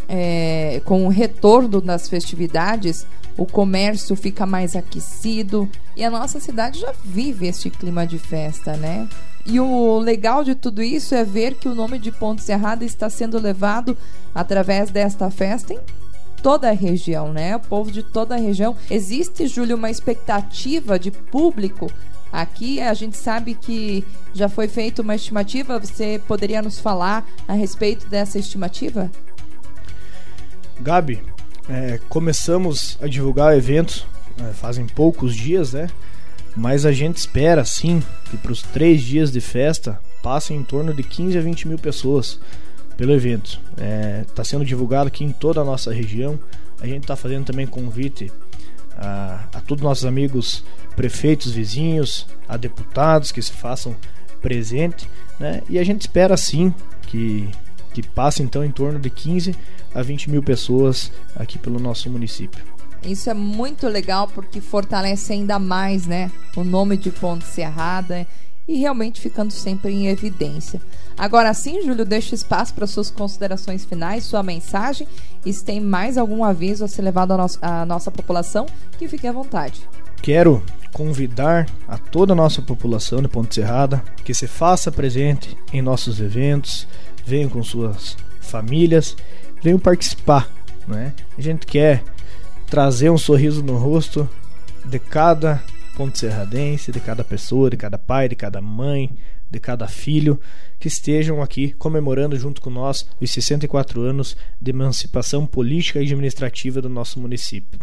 é, 0.09 0.44
com 0.81 1.07
o 1.07 1.09
retorno 1.09 1.81
das 1.81 2.09
festividades, 2.09 3.07
o 3.37 3.47
comércio 3.47 4.15
fica 4.15 4.47
mais 4.47 4.77
aquecido 4.77 5.69
e 5.97 6.05
a 6.05 6.11
nossa 6.11 6.39
cidade 6.41 6.81
já 6.81 6.93
vive 7.05 7.47
este 7.47 7.71
clima 7.71 8.07
de 8.07 8.19
festa, 8.19 8.77
né? 8.77 9.09
E 9.45 9.61
o 9.61 9.99
legal 9.99 10.43
de 10.43 10.55
tudo 10.55 10.83
isso 10.83 11.15
é 11.15 11.25
ver 11.25 11.55
que 11.55 11.69
o 11.69 11.75
nome 11.75 11.99
de 11.99 12.11
Ponte 12.11 12.43
Serrada 12.43 12.85
está 12.85 13.11
sendo 13.11 13.39
levado 13.39 13.97
através 14.35 14.91
desta 14.91 15.31
festa 15.31 15.75
em 15.75 15.81
toda 16.43 16.69
a 16.69 16.73
região, 16.73 17.33
né? 17.33 17.57
O 17.57 17.61
povo 17.61 17.91
de 17.91 18.03
toda 18.03 18.35
a 18.35 18.39
região. 18.39 18.77
Existe, 18.91 19.47
Júlio, 19.47 19.77
uma 19.77 19.91
expectativa 19.91 20.99
de 20.99 21.11
público 21.11 21.91
Aqui 22.35 22.81
a 22.81 22.93
gente 22.95 23.17
sabe 23.17 23.55
que 23.55 24.05
já 24.33 24.49
foi 24.49 24.67
feita 24.67 25.03
uma 25.03 25.15
estimativa. 25.15 25.79
Você 25.79 26.21
poderia 26.27 26.61
nos 26.61 26.81
falar 26.81 27.25
a 27.47 27.53
respeito 27.53 28.09
dessa 28.09 28.41
estimativa? 28.41 29.09
Gabi, 30.81 31.23
é, 31.69 31.99
começamos 32.09 32.99
a 33.01 33.07
divulgar 33.07 33.53
o 33.53 33.57
evento 33.57 34.07
é, 34.39 34.53
fazem 34.53 34.87
poucos 34.87 35.35
dias, 35.35 35.73
né? 35.73 35.89
Mas 36.57 36.87
a 36.87 36.93
gente 36.93 37.17
espera 37.17 37.65
sim 37.65 38.03
que 38.31 38.37
para 38.37 38.53
os 38.53 38.63
três 38.63 39.03
dias 39.03 39.31
de 39.33 39.41
festa 39.41 40.01
passem 40.23 40.57
em 40.57 40.65
torno 40.65 40.95
de 40.95 41.03
15 41.03 41.37
a 41.37 41.41
20 41.41 41.69
mil 41.69 41.79
pessoas 41.79 42.39
pelo 42.97 43.13
evento. 43.13 43.61
Está 43.73 43.85
é, 43.85 44.25
tá 44.35 44.45
sendo 44.45 44.65
divulgado 44.65 45.09
aqui 45.09 45.25
em 45.25 45.33
toda 45.33 45.61
a 45.61 45.65
nossa 45.65 45.93
região. 45.93 46.39
A 46.81 46.87
gente 46.87 47.03
está 47.03 47.17
fazendo 47.17 47.45
também 47.45 47.67
convite 47.67 48.33
a, 48.97 49.45
a 49.53 49.61
todos 49.61 49.83
nossos 49.83 50.05
amigos 50.05 50.65
prefeitos, 50.95 51.53
vizinhos, 51.53 52.27
a 52.49 52.57
deputados 52.57 53.33
que 53.33 53.43
se 53.43 53.53
façam 53.53 53.97
presente, 54.41 55.09
né? 55.41 55.63
E 55.69 55.79
a 55.79 55.85
gente 55.85 56.03
espera 56.03 56.37
sim 56.37 56.73
que 57.07 57.49
que 57.95 58.03
passa 58.03 58.43
então 58.43 58.65
em 58.65 58.71
torno 58.71 58.99
de 58.99 59.09
15 59.09 59.55
a 59.95 60.03
20 60.03 60.31
mil 60.31 60.43
pessoas 60.43 61.11
aqui 61.37 61.59
pelo 61.59 61.79
nosso 61.79 62.11
município. 62.11 62.63
Isso 63.05 63.31
é 63.31 63.35
muito 63.35 63.87
legal 63.87 64.29
porque 64.29 64.61
fortalece 64.61 65.33
ainda 65.33 65.59
mais, 65.59 66.07
né, 66.07 66.31
o 66.57 66.65
nome 66.65 66.97
de 66.97 67.11
Ponte 67.11 67.45
Serrada 67.45 68.27
e 68.67 68.79
realmente 68.79 69.21
ficando 69.21 69.53
sempre 69.53 69.93
em 69.93 70.09
evidência. 70.09 70.81
Agora 71.17 71.53
sim, 71.55 71.83
Júlio, 71.83 72.05
deixo 72.05 72.35
espaço 72.35 72.75
para 72.75 72.87
suas 72.87 73.11
considerações 73.11 73.85
finais, 73.85 74.25
sua 74.25 74.43
mensagem. 74.43 75.07
E 75.45 75.53
se 75.53 75.63
tem 75.63 75.81
mais 75.81 76.17
algum 76.19 76.43
aviso 76.43 76.85
a 76.85 76.89
ser 76.89 77.03
levado 77.03 77.33
à, 77.33 77.37
no 77.37 77.47
à 77.61 77.87
nossa 77.87 78.11
população, 78.11 78.67
que 78.99 79.07
fique 79.07 79.27
à 79.27 79.33
vontade. 79.33 79.87
Quero 80.23 80.63
convidar 80.93 81.67
a 81.87 81.99
toda 81.99 82.33
a 82.33 82.37
nossa 82.37 82.63
população 82.63 83.21
de 83.21 83.29
Ponte 83.29 83.55
Serrada 83.55 84.03
que 84.25 84.33
se 84.33 84.47
faça 84.47 84.91
presente 84.91 85.57
em 85.73 85.83
nossos 85.83 86.21
eventos, 86.21 86.89
venham 87.27 87.51
com 87.51 87.63
suas 87.63 88.17
famílias, 88.41 89.17
venham 89.63 89.79
participar. 89.79 90.51
Né? 90.87 91.13
A 91.37 91.41
gente 91.41 91.67
quer 91.67 92.03
trazer 92.67 93.11
um 93.11 93.19
sorriso 93.19 93.63
no 93.63 93.77
rosto 93.77 94.29
de 94.85 94.99
cada 94.99 95.63
ponte 95.97 96.19
serradense, 96.19 96.93
de 96.93 97.01
cada 97.01 97.25
pessoa, 97.25 97.71
de 97.71 97.77
cada 97.77 97.97
pai, 97.97 98.29
de 98.29 98.37
cada 98.37 98.61
mãe, 98.61 99.11
de 99.51 99.61
cada 99.61 99.87
filho 99.87 100.41
que 100.79 100.89
estejam 100.89 101.41
aqui 101.41 101.73
comemorando 101.73 102.37
junto 102.37 102.61
com 102.61 102.71
nós 102.71 103.07
os 103.21 103.31
64 103.31 104.01
anos 104.03 104.37
de 104.61 104.71
emancipação 104.71 105.47
política 105.47 106.01
e 106.01 106.03
administrativa 106.03 106.83
do 106.83 106.89
nosso 106.89 107.21
município. 107.21 107.79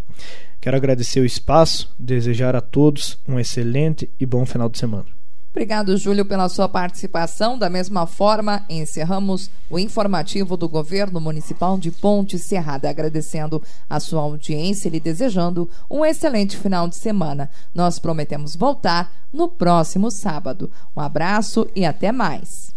Quero 0.60 0.78
agradecer 0.78 1.22
o 1.22 1.26
espaço, 1.26 1.94
desejar 1.98 2.56
a 2.56 2.62
todos 2.62 3.18
um 3.28 3.40
excelente 3.40 4.10
e 4.20 4.26
bom 4.26 4.46
final 4.46 4.70
de 4.70 4.78
semana. 4.78 5.21
Obrigado, 5.52 5.98
Júlio, 5.98 6.26
pela 6.26 6.48
sua 6.48 6.70
participação. 6.70 7.58
Da 7.58 7.70
mesma 7.70 8.08
forma, 8.08 8.64
encerramos 8.70 9.50
o 9.70 9.78
informativo 9.78 10.56
do 10.56 10.68
governo 10.68 11.20
municipal 11.20 11.78
de 11.78 11.92
Ponte 11.92 12.40
Serrada, 12.40 12.90
agradecendo 12.90 13.62
a 13.90 14.00
sua 14.00 14.22
audiência 14.22 14.88
e 14.88 14.92
lhe 14.92 15.00
desejando 15.00 15.70
um 15.90 16.06
excelente 16.06 16.56
final 16.56 16.88
de 16.88 16.96
semana. 16.96 17.50
Nós 17.76 18.00
prometemos 18.00 18.56
voltar 18.56 19.12
no 19.32 19.50
próximo 19.50 20.10
sábado. 20.10 20.72
Um 20.96 21.02
abraço 21.02 21.68
e 21.76 21.86
até 21.86 22.14
mais. 22.14 22.74